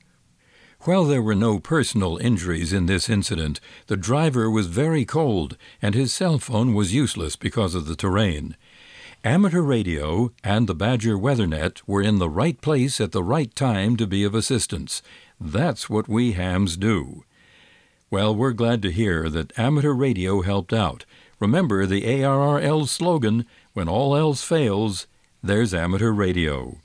While 0.84 1.04
there 1.04 1.20
were 1.20 1.34
no 1.34 1.58
personal 1.58 2.16
injuries 2.16 2.72
in 2.72 2.86
this 2.86 3.10
incident, 3.10 3.60
the 3.88 3.98
driver 3.98 4.50
was 4.50 4.66
very 4.66 5.04
cold 5.04 5.58
and 5.82 5.94
his 5.94 6.10
cell 6.10 6.38
phone 6.38 6.72
was 6.72 6.94
useless 6.94 7.36
because 7.36 7.74
of 7.74 7.84
the 7.84 7.94
terrain. 7.94 8.56
Amateur 9.22 9.60
radio 9.60 10.32
and 10.42 10.66
the 10.66 10.74
Badger 10.74 11.18
WeatherNet 11.18 11.82
were 11.86 12.00
in 12.00 12.18
the 12.18 12.30
right 12.30 12.58
place 12.62 12.98
at 12.98 13.12
the 13.12 13.22
right 13.22 13.54
time 13.54 13.94
to 13.98 14.06
be 14.06 14.24
of 14.24 14.34
assistance. 14.34 15.02
That's 15.38 15.90
what 15.90 16.08
we 16.08 16.32
hams 16.32 16.78
do. 16.78 17.24
Well, 18.10 18.34
we're 18.34 18.52
glad 18.52 18.80
to 18.80 18.90
hear 18.90 19.28
that 19.28 19.56
amateur 19.58 19.92
radio 19.92 20.40
helped 20.40 20.72
out. 20.72 21.04
Remember 21.38 21.84
the 21.84 22.04
ARRL 22.04 22.88
slogan 22.88 23.44
when 23.74 23.86
all 23.86 24.16
else 24.16 24.42
fails, 24.42 25.06
there's 25.42 25.74
amateur 25.74 26.10
radio. 26.10 26.78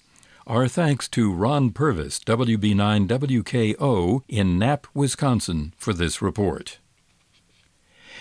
Our 0.47 0.67
thanks 0.67 1.07
to 1.07 1.33
Ron 1.33 1.71
Purvis, 1.71 2.19
WB9WKO 2.19 4.21
in 4.27 4.59
Knapp, 4.59 4.85
Wisconsin, 4.93 5.73
for 5.75 5.91
this 5.91 6.21
report. 6.21 6.77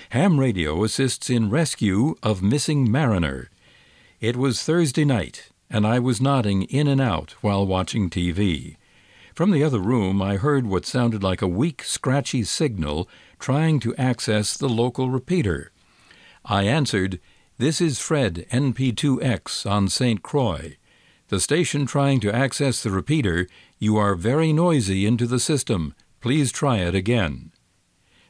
Ham 0.09 0.41
Radio 0.41 0.83
assists 0.85 1.29
in 1.29 1.51
rescue 1.51 2.15
of 2.23 2.43
missing 2.43 2.91
mariner. 2.91 3.51
It 4.23 4.37
was 4.37 4.63
Thursday 4.63 5.05
night, 5.05 5.51
and 5.69 5.87
I 5.87 5.99
was 5.99 6.19
nodding 6.19 6.63
in 6.63 6.89
and 6.89 6.99
out 6.99 7.33
while 7.43 7.67
watching 7.67 8.09
TV. 8.09 8.79
From 9.35 9.51
the 9.51 9.63
other 9.63 9.79
room, 9.79 10.23
I 10.23 10.39
heard 10.39 10.67
what 10.67 10.87
sounded 10.87 11.23
like 11.23 11.43
a 11.43 11.47
weak, 11.47 11.85
scratchy 11.85 12.43
signal 12.43 13.07
trying 13.39 13.81
to 13.81 13.95
access 13.97 14.57
the 14.57 14.71
local 14.71 15.11
repeater. 15.11 15.73
I 16.43 16.63
answered, 16.63 17.21
This 17.59 17.83
is 17.83 17.99
Fred 17.99 18.47
NP2X 18.51 19.71
on 19.71 19.91
St. 19.91 20.23
Croix. 20.23 20.77
The 21.29 21.41
station 21.41 21.87
trying 21.87 22.21
to 22.21 22.35
access 22.35 22.83
the 22.83 22.91
repeater, 22.91 23.49
you 23.79 23.97
are 23.97 24.15
very 24.15 24.53
noisy 24.53 25.07
into 25.07 25.27
the 25.27 25.41
system. 25.41 25.95
Please 26.21 26.53
try 26.53 26.79
it 26.79 26.95
again. 26.95 27.51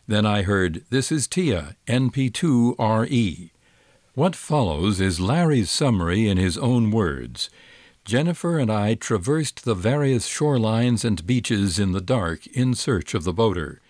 Then 0.07 0.25
I 0.25 0.43
heard, 0.43 0.85
This 0.91 1.11
is 1.11 1.27
Tia, 1.27 1.77
NP2RE. 1.89 3.51
What 4.15 4.37
follows 4.37 5.01
is 5.01 5.19
Larry's 5.19 5.71
summary 5.71 6.29
in 6.29 6.37
his 6.37 6.57
own 6.57 6.93
words. 6.93 7.51
Jennifer 8.05 8.59
and 8.61 8.71
I 8.71 8.95
traversed 8.95 9.65
the 9.65 9.75
various 9.75 10.29
shorelines 10.29 11.05
and 11.05 11.27
beaches 11.27 11.81
in 11.81 11.93
the 11.93 12.01
dark 12.01 12.47
in 12.49 12.75
search 12.75 13.15
of 13.15 13.25
the 13.25 13.33
boater. 13.33 13.81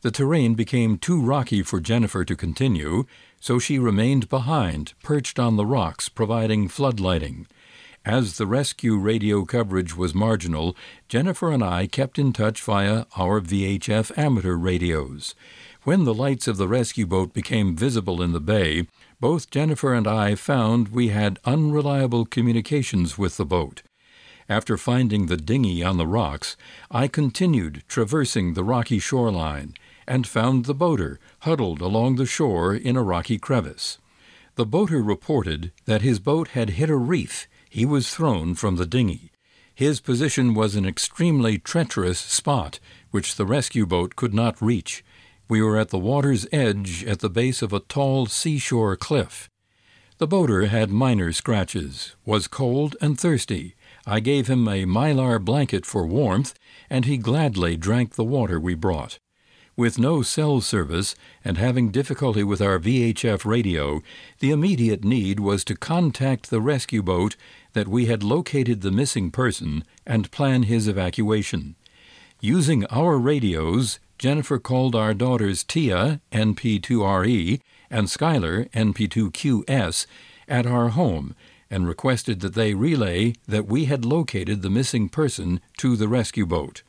The 0.00 0.10
terrain 0.10 0.54
became 0.54 0.96
too 0.96 1.20
rocky 1.20 1.62
for 1.62 1.80
Jennifer 1.80 2.24
to 2.24 2.36
continue, 2.36 3.04
so 3.38 3.58
she 3.58 3.78
remained 3.78 4.30
behind, 4.30 4.94
perched 5.02 5.38
on 5.38 5.56
the 5.56 5.66
rocks, 5.66 6.08
providing 6.08 6.68
floodlighting. 6.68 7.46
As 8.06 8.36
the 8.36 8.46
rescue 8.46 8.96
radio 8.96 9.44
coverage 9.44 9.96
was 9.96 10.14
marginal, 10.14 10.76
Jennifer 11.08 11.50
and 11.50 11.60
I 11.60 11.88
kept 11.88 12.20
in 12.20 12.32
touch 12.32 12.62
via 12.62 13.04
our 13.16 13.40
VHF 13.40 14.16
amateur 14.16 14.54
radios. 14.54 15.34
When 15.82 16.04
the 16.04 16.14
lights 16.14 16.46
of 16.46 16.56
the 16.56 16.68
rescue 16.68 17.04
boat 17.04 17.34
became 17.34 17.74
visible 17.74 18.22
in 18.22 18.30
the 18.30 18.40
bay, 18.40 18.86
both 19.18 19.50
Jennifer 19.50 19.92
and 19.92 20.06
I 20.06 20.36
found 20.36 20.90
we 20.90 21.08
had 21.08 21.40
unreliable 21.44 22.26
communications 22.26 23.18
with 23.18 23.38
the 23.38 23.44
boat. 23.44 23.82
After 24.48 24.76
finding 24.76 25.26
the 25.26 25.36
dinghy 25.36 25.82
on 25.82 25.96
the 25.96 26.06
rocks, 26.06 26.56
I 26.92 27.08
continued 27.08 27.82
traversing 27.88 28.54
the 28.54 28.62
rocky 28.62 29.00
shoreline 29.00 29.74
and 30.06 30.28
found 30.28 30.66
the 30.66 30.74
boater 30.74 31.18
huddled 31.40 31.80
along 31.80 32.14
the 32.14 32.26
shore 32.26 32.72
in 32.72 32.96
a 32.96 33.02
rocky 33.02 33.36
crevice. 33.36 33.98
The 34.54 34.64
boater 34.64 35.02
reported 35.02 35.72
that 35.86 36.02
his 36.02 36.20
boat 36.20 36.48
had 36.48 36.70
hit 36.70 36.88
a 36.88 36.94
reef 36.96 37.48
he 37.68 37.84
was 37.84 38.14
thrown 38.14 38.54
from 38.54 38.76
the 38.76 38.86
dinghy. 38.86 39.30
His 39.74 40.00
position 40.00 40.54
was 40.54 40.74
an 40.74 40.86
extremely 40.86 41.58
treacherous 41.58 42.18
spot, 42.18 42.80
which 43.10 43.36
the 43.36 43.44
rescue 43.44 43.84
boat 43.84 44.16
could 44.16 44.32
not 44.32 44.60
reach. 44.62 45.04
We 45.48 45.60
were 45.60 45.78
at 45.78 45.90
the 45.90 45.98
water's 45.98 46.46
edge 46.50 47.04
at 47.04 47.20
the 47.20 47.30
base 47.30 47.62
of 47.62 47.72
a 47.72 47.80
tall 47.80 48.26
seashore 48.26 48.96
cliff. 48.96 49.50
The 50.18 50.26
boater 50.26 50.66
had 50.66 50.90
minor 50.90 51.30
scratches, 51.30 52.16
was 52.24 52.48
cold 52.48 52.96
and 53.02 53.20
thirsty. 53.20 53.74
I 54.06 54.20
gave 54.20 54.46
him 54.46 54.66
a 54.66 54.86
mylar 54.86 55.38
blanket 55.38 55.84
for 55.84 56.06
warmth, 56.06 56.54
and 56.88 57.04
he 57.04 57.18
gladly 57.18 57.76
drank 57.76 58.14
the 58.14 58.24
water 58.24 58.58
we 58.58 58.74
brought. 58.74 59.18
With 59.78 59.98
no 59.98 60.22
cell 60.22 60.62
service 60.62 61.14
and 61.44 61.58
having 61.58 61.90
difficulty 61.90 62.42
with 62.42 62.62
our 62.62 62.78
VHF 62.78 63.44
radio, 63.44 64.00
the 64.38 64.50
immediate 64.50 65.04
need 65.04 65.38
was 65.38 65.64
to 65.64 65.76
contact 65.76 66.48
the 66.48 66.62
rescue 66.62 67.02
boat 67.02 67.36
that 67.74 67.86
we 67.86 68.06
had 68.06 68.22
located 68.22 68.80
the 68.80 68.90
missing 68.90 69.30
person 69.30 69.84
and 70.06 70.30
plan 70.30 70.62
his 70.62 70.88
evacuation. 70.88 71.74
Using 72.40 72.86
our 72.86 73.18
radios, 73.18 73.98
Jennifer 74.18 74.58
called 74.58 74.94
our 74.94 75.12
daughters 75.12 75.62
Tia, 75.62 76.22
NP2RE, 76.32 77.60
and 77.90 78.06
Skylar, 78.06 78.70
NP2QS, 78.70 80.06
at 80.48 80.66
our 80.66 80.88
home 80.88 81.34
and 81.70 81.86
requested 81.86 82.40
that 82.40 82.54
they 82.54 82.72
relay 82.72 83.34
that 83.46 83.66
we 83.66 83.84
had 83.84 84.06
located 84.06 84.62
the 84.62 84.70
missing 84.70 85.10
person 85.10 85.60
to 85.76 85.96
the 85.96 86.08
rescue 86.08 86.46
boat. 86.46 86.82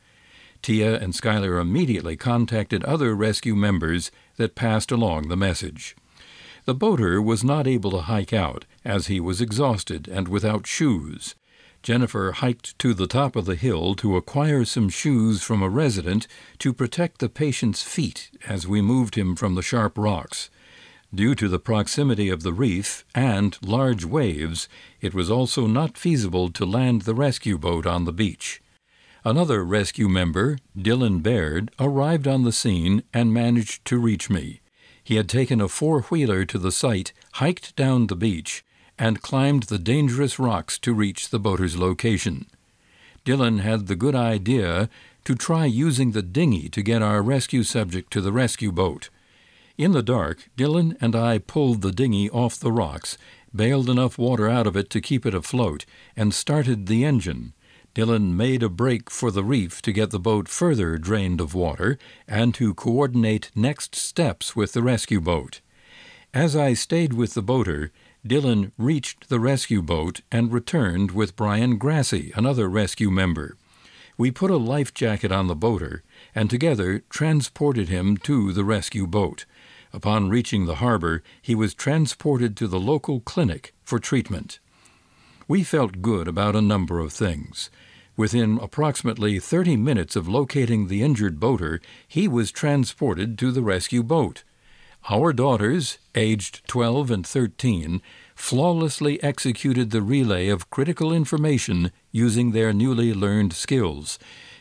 Tia 0.62 0.98
and 0.98 1.14
Schuyler 1.14 1.58
immediately 1.58 2.16
contacted 2.16 2.84
other 2.84 3.14
rescue 3.14 3.54
members 3.54 4.10
that 4.36 4.54
passed 4.54 4.90
along 4.90 5.28
the 5.28 5.36
message. 5.36 5.96
The 6.64 6.74
boater 6.74 7.22
was 7.22 7.42
not 7.42 7.66
able 7.66 7.90
to 7.92 8.02
hike 8.02 8.32
out, 8.32 8.66
as 8.84 9.06
he 9.06 9.20
was 9.20 9.40
exhausted 9.40 10.08
and 10.08 10.28
without 10.28 10.66
shoes. 10.66 11.34
Jennifer 11.82 12.32
hiked 12.32 12.78
to 12.80 12.92
the 12.92 13.06
top 13.06 13.36
of 13.36 13.46
the 13.46 13.54
hill 13.54 13.94
to 13.94 14.16
acquire 14.16 14.64
some 14.64 14.88
shoes 14.88 15.42
from 15.42 15.62
a 15.62 15.68
resident 15.68 16.26
to 16.58 16.72
protect 16.72 17.20
the 17.20 17.28
patient's 17.28 17.82
feet 17.82 18.30
as 18.46 18.66
we 18.66 18.82
moved 18.82 19.14
him 19.14 19.36
from 19.36 19.54
the 19.54 19.62
sharp 19.62 19.96
rocks. 19.96 20.50
Due 21.14 21.34
to 21.34 21.48
the 21.48 21.58
proximity 21.58 22.28
of 22.28 22.42
the 22.42 22.52
reef 22.52 23.06
and 23.14 23.56
large 23.62 24.04
waves, 24.04 24.68
it 25.00 25.14
was 25.14 25.30
also 25.30 25.66
not 25.66 25.96
feasible 25.96 26.50
to 26.50 26.66
land 26.66 27.02
the 27.02 27.14
rescue 27.14 27.56
boat 27.56 27.86
on 27.86 28.04
the 28.04 28.12
beach. 28.12 28.60
Another 29.24 29.64
rescue 29.64 30.08
member, 30.08 30.58
Dylan 30.76 31.22
Baird, 31.22 31.70
arrived 31.78 32.28
on 32.28 32.44
the 32.44 32.52
scene 32.52 33.02
and 33.12 33.34
managed 33.34 33.84
to 33.86 33.98
reach 33.98 34.30
me. 34.30 34.60
He 35.02 35.16
had 35.16 35.28
taken 35.28 35.60
a 35.60 35.68
four 35.68 36.02
wheeler 36.02 36.44
to 36.44 36.58
the 36.58 36.70
site, 36.70 37.12
hiked 37.34 37.74
down 37.74 38.06
the 38.06 38.16
beach, 38.16 38.64
and 38.98 39.22
climbed 39.22 39.64
the 39.64 39.78
dangerous 39.78 40.38
rocks 40.38 40.78
to 40.80 40.92
reach 40.92 41.30
the 41.30 41.38
boater's 41.38 41.76
location. 41.76 42.46
Dylan 43.24 43.60
had 43.60 43.86
the 43.86 43.96
good 43.96 44.14
idea 44.14 44.88
to 45.24 45.34
try 45.34 45.64
using 45.66 46.12
the 46.12 46.22
dinghy 46.22 46.68
to 46.68 46.82
get 46.82 47.02
our 47.02 47.20
rescue 47.22 47.62
subject 47.62 48.12
to 48.12 48.20
the 48.20 48.32
rescue 48.32 48.72
boat. 48.72 49.10
In 49.76 49.92
the 49.92 50.02
dark, 50.02 50.48
Dylan 50.56 50.96
and 51.00 51.14
I 51.14 51.38
pulled 51.38 51.82
the 51.82 51.92
dinghy 51.92 52.30
off 52.30 52.58
the 52.58 52.72
rocks, 52.72 53.18
bailed 53.54 53.90
enough 53.90 54.18
water 54.18 54.48
out 54.48 54.66
of 54.66 54.76
it 54.76 54.90
to 54.90 55.00
keep 55.00 55.26
it 55.26 55.34
afloat, 55.34 55.84
and 56.16 56.32
started 56.32 56.86
the 56.86 57.04
engine. 57.04 57.52
Dylan 57.94 58.34
made 58.34 58.62
a 58.62 58.68
break 58.68 59.10
for 59.10 59.30
the 59.30 59.42
reef 59.42 59.82
to 59.82 59.92
get 59.92 60.10
the 60.10 60.20
boat 60.20 60.48
further 60.48 60.98
drained 60.98 61.40
of 61.40 61.54
water 61.54 61.98
and 62.26 62.54
to 62.54 62.74
coordinate 62.74 63.50
next 63.54 63.94
steps 63.94 64.54
with 64.54 64.72
the 64.72 64.82
rescue 64.82 65.20
boat. 65.20 65.60
As 66.34 66.54
I 66.54 66.74
stayed 66.74 67.12
with 67.12 67.34
the 67.34 67.42
boater, 67.42 67.90
Dylan 68.26 68.72
reached 68.76 69.28
the 69.28 69.40
rescue 69.40 69.80
boat 69.80 70.20
and 70.30 70.52
returned 70.52 71.12
with 71.12 71.36
Brian 71.36 71.78
Grassy, 71.78 72.32
another 72.36 72.68
rescue 72.68 73.10
member. 73.10 73.56
We 74.18 74.30
put 74.30 74.50
a 74.50 74.56
life 74.56 74.92
jacket 74.92 75.32
on 75.32 75.46
the 75.46 75.56
boater 75.56 76.02
and 76.34 76.50
together 76.50 77.04
transported 77.08 77.88
him 77.88 78.16
to 78.18 78.52
the 78.52 78.64
rescue 78.64 79.06
boat. 79.06 79.46
Upon 79.92 80.28
reaching 80.28 80.66
the 80.66 80.76
harbor, 80.76 81.22
he 81.40 81.54
was 81.54 81.72
transported 81.72 82.56
to 82.56 82.66
the 82.66 82.80
local 82.80 83.20
clinic 83.20 83.72
for 83.84 83.98
treatment. 83.98 84.58
We 85.48 85.64
felt 85.64 86.02
good 86.02 86.28
about 86.28 86.54
a 86.54 86.60
number 86.60 87.00
of 87.00 87.10
things. 87.10 87.70
Within 88.18 88.58
approximately 88.60 89.38
30 89.38 89.78
minutes 89.78 90.14
of 90.14 90.28
locating 90.28 90.88
the 90.88 91.02
injured 91.02 91.40
boater, 91.40 91.80
he 92.06 92.28
was 92.28 92.52
transported 92.52 93.38
to 93.38 93.50
the 93.50 93.62
rescue 93.62 94.02
boat. 94.02 94.44
Our 95.08 95.32
daughters, 95.32 95.96
aged 96.14 96.68
12 96.68 97.10
and 97.10 97.26
13, 97.26 98.02
flawlessly 98.34 99.22
executed 99.22 99.90
the 99.90 100.02
relay 100.02 100.48
of 100.48 100.68
critical 100.68 101.14
information 101.14 101.92
using 102.12 102.52
their 102.52 102.74
newly 102.74 103.14
learned 103.14 103.54
skills. 103.54 104.18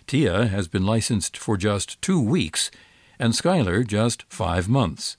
Tia 0.08 0.48
has 0.48 0.70
been 0.70 0.86
licensed 0.86 1.36
for 1.36 1.58
just 1.58 2.02
two 2.02 2.22
weeks 2.22 2.72
and 3.20 3.36
Schuyler 3.36 3.84
just 3.84 4.24
five 4.30 4.70
months. 4.70 5.18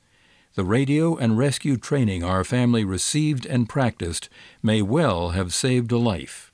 The 0.59 0.65
radio 0.65 1.15
and 1.15 1.39
rescue 1.39 1.77
training 1.77 2.25
our 2.25 2.43
family 2.43 2.83
received 2.83 3.47
and 3.47 3.69
practiced 3.69 4.29
may 4.61 4.83
well 4.83 5.31
have 5.31 5.55
saved 5.55 5.93
a 5.93 5.99
life. 5.99 6.53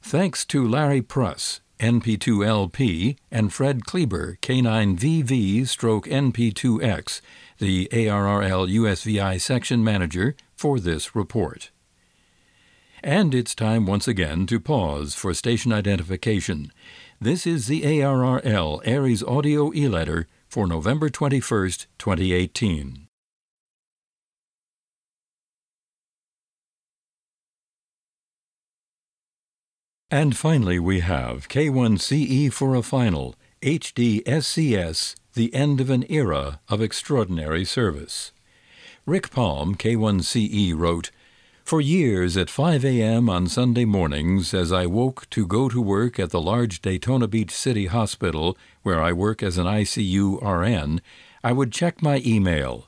Thanks 0.00 0.46
to 0.46 0.66
Larry 0.66 1.02
Pruss, 1.02 1.60
NP2LP, 1.78 3.18
and 3.30 3.52
Fred 3.52 3.84
Kleber, 3.84 4.38
K9VV 4.40 5.68
stroke 5.68 6.06
NP2X, 6.06 7.20
the 7.58 7.86
ARRL 7.92 8.66
USVI 8.66 9.38
section 9.38 9.84
manager, 9.84 10.36
for 10.56 10.80
this 10.80 11.14
report. 11.14 11.70
And 13.02 13.34
it's 13.34 13.54
time 13.54 13.84
once 13.84 14.08
again 14.08 14.46
to 14.46 14.58
pause 14.58 15.14
for 15.14 15.34
station 15.34 15.70
identification. 15.70 16.72
This 17.20 17.46
is 17.46 17.66
the 17.66 17.82
ARRL 17.82 18.80
ARES 18.86 19.22
Audio 19.22 19.70
e-letter 19.74 20.28
for 20.48 20.66
November 20.66 21.10
21st, 21.10 21.84
2018. 21.98 23.03
And 30.14 30.36
finally, 30.36 30.78
we 30.78 31.00
have 31.00 31.48
K1CE 31.48 32.52
for 32.52 32.76
a 32.76 32.82
final, 32.82 33.34
HDSCS, 33.62 35.16
the 35.34 35.52
end 35.52 35.80
of 35.80 35.90
an 35.90 36.04
era 36.08 36.60
of 36.68 36.80
extraordinary 36.80 37.64
service. 37.64 38.30
Rick 39.06 39.32
Palm, 39.32 39.74
K1CE, 39.74 40.72
wrote, 40.76 41.10
For 41.64 41.80
years 41.80 42.36
at 42.36 42.48
5 42.48 42.84
a.m. 42.84 43.28
on 43.28 43.48
Sunday 43.48 43.84
mornings, 43.84 44.54
as 44.54 44.70
I 44.70 44.86
woke 44.86 45.28
to 45.30 45.48
go 45.48 45.68
to 45.68 45.82
work 45.82 46.20
at 46.20 46.30
the 46.30 46.40
large 46.40 46.80
Daytona 46.80 47.26
Beach 47.26 47.50
City 47.50 47.86
Hospital, 47.86 48.56
where 48.84 49.02
I 49.02 49.12
work 49.12 49.42
as 49.42 49.58
an 49.58 49.66
ICU 49.66 50.40
RN, 50.40 51.02
I 51.42 51.50
would 51.50 51.72
check 51.72 52.02
my 52.02 52.22
email. 52.24 52.86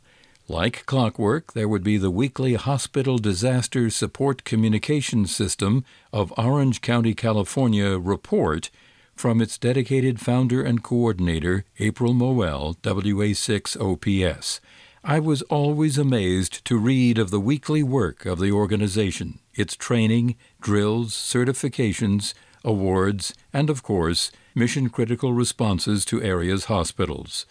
Like 0.48 0.86
clockwork, 0.86 1.54
there 1.54 1.68
would 1.68 1.82
be 1.82 1.96
the 1.96 2.10
weekly 2.10 2.54
Hospital 2.54 3.18
Disaster 3.18 3.90
Support 3.90 4.44
Communication 4.44 5.26
System 5.26 5.84
of 6.12 6.32
Orange 6.38 6.80
County, 6.80 7.14
California 7.14 7.98
report 7.98 8.70
from 9.16 9.40
its 9.40 9.58
dedicated 9.58 10.20
founder 10.20 10.62
and 10.62 10.84
coordinator, 10.84 11.64
April 11.80 12.14
Moel, 12.14 12.76
WA6OPS. 12.82 14.60
I 15.02 15.18
was 15.18 15.42
always 15.42 15.98
amazed 15.98 16.64
to 16.66 16.78
read 16.78 17.18
of 17.18 17.30
the 17.30 17.40
weekly 17.40 17.82
work 17.82 18.24
of 18.24 18.38
the 18.38 18.52
organization, 18.52 19.40
its 19.52 19.74
training, 19.74 20.36
drills, 20.60 21.12
certifications, 21.12 22.34
awards, 22.64 23.34
and, 23.52 23.68
of 23.68 23.82
course, 23.82 24.30
mission 24.54 24.90
critical 24.90 25.32
responses 25.32 26.04
to 26.04 26.22
area's 26.22 26.66
hospitals. 26.66 27.46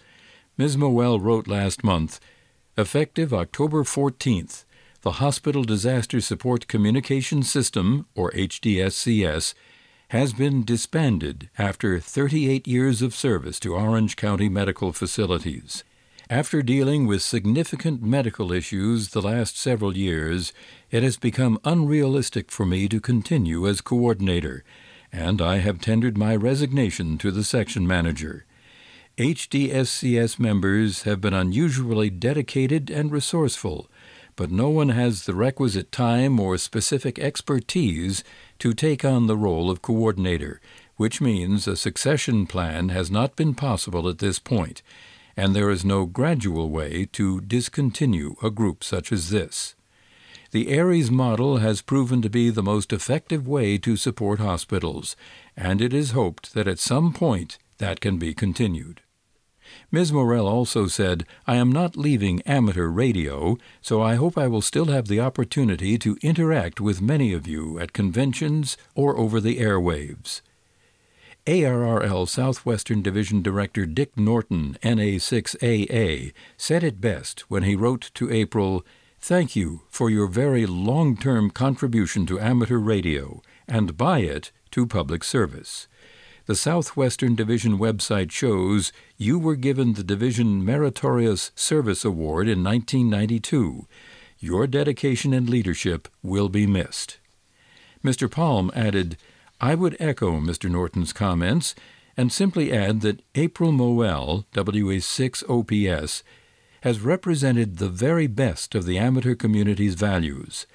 Ms. 0.58 0.78
Moel 0.78 1.20
wrote 1.20 1.50
last 1.50 1.84
month 1.84 2.22
Effective 2.78 3.34
October 3.34 3.86
14th, 3.86 4.66
the 5.00 5.14
Hospital 5.14 5.64
Disaster 5.64 6.20
Support 6.20 6.68
Communication 6.68 7.42
System, 7.42 8.06
or 8.16 8.32
HDSCS, 8.32 9.54
has 10.10 10.34
been 10.34 10.66
disbanded 10.66 11.50
after 11.58 12.02
38 12.02 12.68
years 12.68 13.02
of 13.02 13.16
service 13.16 13.62
to 13.62 13.76
Orange 13.76 14.18
County 14.18 14.50
medical 14.50 14.92
facilities. 14.92 15.86
After 16.30 16.62
dealing 16.62 17.08
with 17.08 17.22
significant 17.22 18.04
medical 18.04 18.52
issues 18.52 19.12
the 19.12 19.22
last 19.22 19.58
several 19.58 19.96
years, 19.96 20.52
it 20.92 21.02
has 21.02 21.16
become 21.16 21.62
unrealistic 21.64 22.52
for 22.52 22.66
me 22.66 22.90
to 22.90 23.00
continue 23.00 23.66
as 23.70 23.80
coordinator, 23.80 24.66
and 25.14 25.42
I 25.42 25.60
have 25.60 25.80
tendered 25.80 26.18
my 26.18 26.36
resignation 26.36 27.18
to 27.20 27.32
the 27.32 27.46
section 27.46 27.88
manager. 27.88 28.45
HDSCS 29.17 30.39
members 30.39 31.04
have 31.04 31.21
been 31.21 31.34
unusually 31.34 32.10
dedicated 32.10 32.89
and 32.89 33.13
resourceful, 33.13 33.89
but 34.36 34.51
no 34.51 34.67
one 34.67 34.89
has 34.89 35.23
the 35.23 35.34
requisite 35.34 35.89
time 35.89 36.38
or 36.38 36.58
specific 36.58 37.17
expertise 37.17 38.25
to 38.60 38.73
take 38.73 39.06
on 39.06 39.28
the 39.28 39.38
role 39.38 39.71
of 39.71 39.82
coordinator, 39.82 40.60
which 40.97 41.21
means 41.21 41.65
a 41.65 41.78
succession 41.78 42.45
plan 42.45 42.89
has 42.89 43.10
not 43.10 43.38
been 43.38 43.54
possible 43.54 44.10
at 44.10 44.17
this 44.17 44.38
point, 44.38 44.82
and 45.38 45.56
there 45.56 45.69
is 45.69 45.86
no 45.86 46.06
gradual 46.06 46.69
way 46.69 47.08
to 47.13 47.39
discontinue 47.39 48.36
a 48.43 48.49
group 48.49 48.84
such 48.84 49.13
as 49.13 49.30
this. 49.30 49.75
The 50.51 50.78
ARES 50.78 51.10
model 51.10 51.60
has 51.60 51.82
proven 51.82 52.21
to 52.21 52.30
be 52.30 52.49
the 52.49 52.62
most 52.62 52.91
effective 52.91 53.47
way 53.47 53.78
to 53.78 53.95
support 53.95 54.39
hospitals, 54.39 55.15
and 55.56 55.82
it 55.82 55.93
is 55.93 56.12
hoped 56.12 56.54
that 56.54 56.67
at 56.67 56.80
some 56.80 57.13
point 57.13 57.58
that 57.78 58.01
can 58.01 58.17
be 58.17 58.34
continued. 58.34 58.99
Ms. 59.91 60.12
Moel 60.12 60.48
also 60.48 60.88
said, 60.88 61.26
I 61.48 61.56
am 61.56 61.71
not 61.71 61.95
leaving 61.95 62.41
amateur 62.41 62.88
radio, 62.88 63.58
so 63.82 64.02
I 64.02 64.15
hope 64.15 64.38
I 64.38 64.48
will 64.48 64.62
still 64.62 64.86
have 64.86 65.08
the 65.08 65.19
opportunity 65.19 65.98
to 66.00 66.17
interact 66.21 66.82
with 66.82 67.02
many 67.02 67.34
of 67.34 67.48
you 67.48 67.80
at 67.80 67.93
conventions 67.93 68.78
or 68.95 69.17
over 69.17 69.39
the 69.39 69.60
airwaves. 69.60 70.41
ARRL 71.45 72.28
Southwestern 72.28 73.03
Division 73.03 73.43
Director 73.43 73.86
Dick 73.86 74.18
Norton, 74.18 74.78
NA6AA, 74.82 76.34
said 76.57 76.84
it 76.84 76.99
best 76.99 77.41
when 77.51 77.62
he 77.62 77.76
wrote 77.76 78.10
to 78.16 78.32
April, 78.32 78.84
Thank 79.20 79.55
you 79.55 79.82
for 79.89 80.10
your 80.10 80.28
very 80.28 80.66
long 80.66 81.16
term 81.16 81.51
contribution 81.51 82.26
to 82.26 82.39
amateur 82.39 82.78
radio, 82.78 83.41
and 83.68 83.95
by 83.95 84.20
it 84.20 84.51
to 84.72 84.88
public 84.88 85.24
service. 85.24 85.88
The 86.48 86.56
Southwestern 86.56 87.34
Division 87.34 87.80
website 87.80 88.30
shows 88.30 88.91
you 89.18 89.39
were 89.39 89.56
given 89.56 89.93
the 89.93 90.04
Division 90.04 90.64
Meritorious 90.64 91.52
Service 91.56 92.06
Award 92.06 92.48
in 92.48 92.64
1992. 92.64 93.88
Your 94.38 94.68
dedication 94.68 95.34
and 95.34 95.50
leadership 95.50 96.08
will 96.22 96.50
be 96.50 96.68
missed. 96.68 97.18
Mr. 98.04 98.30
Palm 98.30 98.70
added, 98.76 99.18
I 99.60 99.74
would 99.74 99.98
echo 100.00 100.34
Mr. 100.34 100.70
Norton's 100.70 101.14
comments 101.14 101.74
and 102.16 102.32
simply 102.32 102.72
add 102.72 103.02
that 103.02 103.24
April 103.34 103.72
Moel, 103.72 104.46
WA6OPS, 104.54 106.22
has 106.82 107.00
represented 107.02 107.78
the 107.78 107.89
very 107.89 108.28
best 108.28 108.76
of 108.76 108.86
the 108.86 109.00
amateur 109.00 109.34
community's 109.34 109.96
values, 109.96 110.68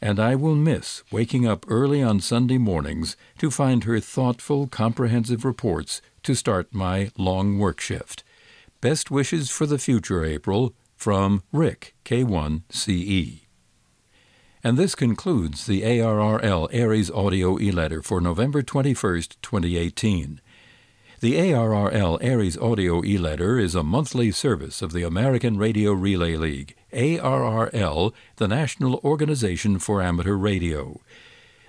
and 0.00 0.20
I 0.20 0.34
will 0.34 0.54
miss 0.54 1.02
waking 1.10 1.46
up 1.46 1.64
early 1.68 2.02
on 2.02 2.20
Sunday 2.20 2.58
mornings 2.58 3.16
to 3.38 3.50
find 3.50 3.84
her 3.84 4.00
thoughtful, 4.00 4.66
comprehensive 4.66 5.44
reports 5.44 6.00
to 6.22 6.34
start 6.34 6.74
my 6.74 7.10
long 7.16 7.58
work 7.58 7.80
shift. 7.80 8.22
Best 8.80 9.10
wishes 9.10 9.50
for 9.50 9.66
the 9.66 9.78
future, 9.78 10.24
April, 10.24 10.74
from 10.94 11.42
Rick, 11.52 11.94
K1CE. 12.04 13.40
And 14.62 14.76
this 14.76 14.94
concludes 14.94 15.66
the 15.66 15.82
ARRL 15.82 16.68
ARES 16.72 17.10
audio 17.10 17.58
e-letter 17.60 18.02
for 18.02 18.20
November 18.20 18.62
21, 18.62 19.22
2018. 19.42 20.40
The 21.20 21.34
ARRL 21.34 22.22
ARES 22.22 22.58
audio 22.58 23.04
e-letter 23.04 23.58
is 23.58 23.74
a 23.74 23.82
monthly 23.82 24.30
service 24.30 24.82
of 24.82 24.92
the 24.92 25.02
American 25.02 25.56
Radio 25.56 25.92
Relay 25.92 26.36
League, 26.36 26.75
ARRL, 26.96 28.12
the 28.36 28.48
National 28.48 29.00
Organization 29.04 29.78
for 29.78 30.00
Amateur 30.00 30.34
Radio. 30.34 31.00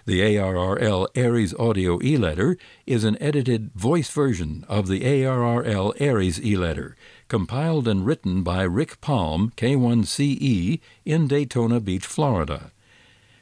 The 0.06 0.22
ARRL 0.22 1.08
ARES 1.16 1.54
audio 1.56 2.02
e-letter 2.02 2.58
is 2.86 3.04
an 3.04 3.22
edited 3.22 3.74
voice 3.74 4.10
version 4.10 4.64
of 4.70 4.88
the 4.88 5.02
ARRL 5.02 6.00
ARES 6.00 6.42
e-letter, 6.42 6.96
compiled 7.28 7.90
and 7.90 8.06
written 8.06 8.42
by 8.42 8.64
Rick 8.64 9.02
Palm, 9.02 9.52
K1CE, 9.58 10.80
in 11.04 11.28
Daytona 11.28 11.82
Beach, 11.82 12.06
Florida. 12.06 12.72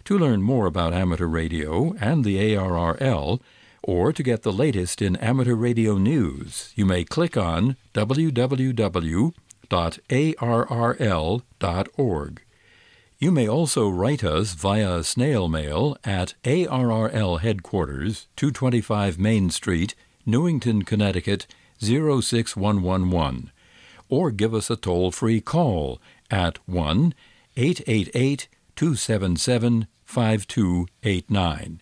To 0.05 0.17
learn 0.17 0.41
more 0.41 0.65
about 0.65 0.93
amateur 0.93 1.27
radio 1.27 1.93
and 1.99 2.25
the 2.25 2.38
ARRL, 2.38 3.41
or 3.83 4.11
to 4.11 4.23
get 4.23 4.41
the 4.41 4.51
latest 4.51 5.03
in 5.03 5.15
amateur 5.17 5.53
radio 5.53 5.99
news, 5.99 6.73
you 6.75 6.86
may 6.88 7.03
click 7.03 7.38
on 7.38 7.77
www.arrl.org. 9.70 11.41
You 13.18 13.32
may 13.32 13.47
also 13.47 13.88
write 13.89 14.24
us 14.24 14.53
via 14.53 15.01
snail 15.03 15.47
mail 15.47 15.97
at 16.03 16.34
ARRL 16.43 17.39
Headquarters, 17.39 18.28
225 18.36 19.18
Main 19.18 19.49
Street, 19.49 19.95
Newington, 20.26 20.84
Connecticut 20.84 21.47
06111, 21.80 23.51
or 24.09 24.32
give 24.32 24.53
us 24.53 24.70
a 24.70 24.76
toll 24.76 25.11
free 25.11 25.39
call 25.39 26.01
at 26.30 26.57
1 26.68 27.13
888 27.55 28.47
277 28.76 29.88
5289. 30.03 31.82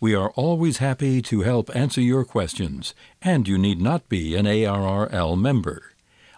We 0.00 0.14
are 0.16 0.30
always 0.30 0.78
happy 0.78 1.22
to 1.22 1.42
help 1.42 1.74
answer 1.76 2.00
your 2.00 2.24
questions, 2.24 2.92
and 3.22 3.46
you 3.46 3.56
need 3.56 3.80
not 3.80 4.08
be 4.08 4.34
an 4.34 4.46
ARRL 4.46 5.40
member. 5.40 5.91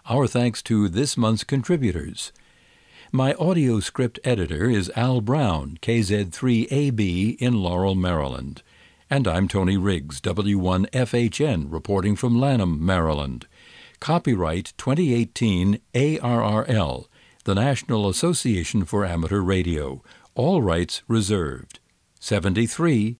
Our 0.07 0.27
thanks 0.27 0.61
to 0.63 0.87
this 0.87 1.17
month's 1.17 1.43
contributors. 1.43 2.31
My 3.11 3.33
audio 3.33 3.79
script 3.79 4.19
editor 4.23 4.69
is 4.69 4.91
Al 4.95 5.19
Brown, 5.19 5.79
KZ3AB 5.81 7.37
in 7.39 7.53
Laurel, 7.55 7.95
Maryland. 7.95 8.61
And 9.09 9.27
I'm 9.27 9.47
Tony 9.47 9.77
Riggs, 9.77 10.21
W1FHN, 10.21 11.71
reporting 11.71 12.15
from 12.15 12.39
Lanham, 12.39 12.85
Maryland. 12.85 13.47
Copyright 13.99 14.73
2018 14.77 15.79
ARRL, 15.95 17.05
the 17.45 17.55
National 17.55 18.07
Association 18.07 18.85
for 18.85 19.03
Amateur 19.03 19.39
Radio. 19.39 20.03
All 20.35 20.61
rights 20.61 21.01
reserved. 21.07 21.79
73 22.19 23.17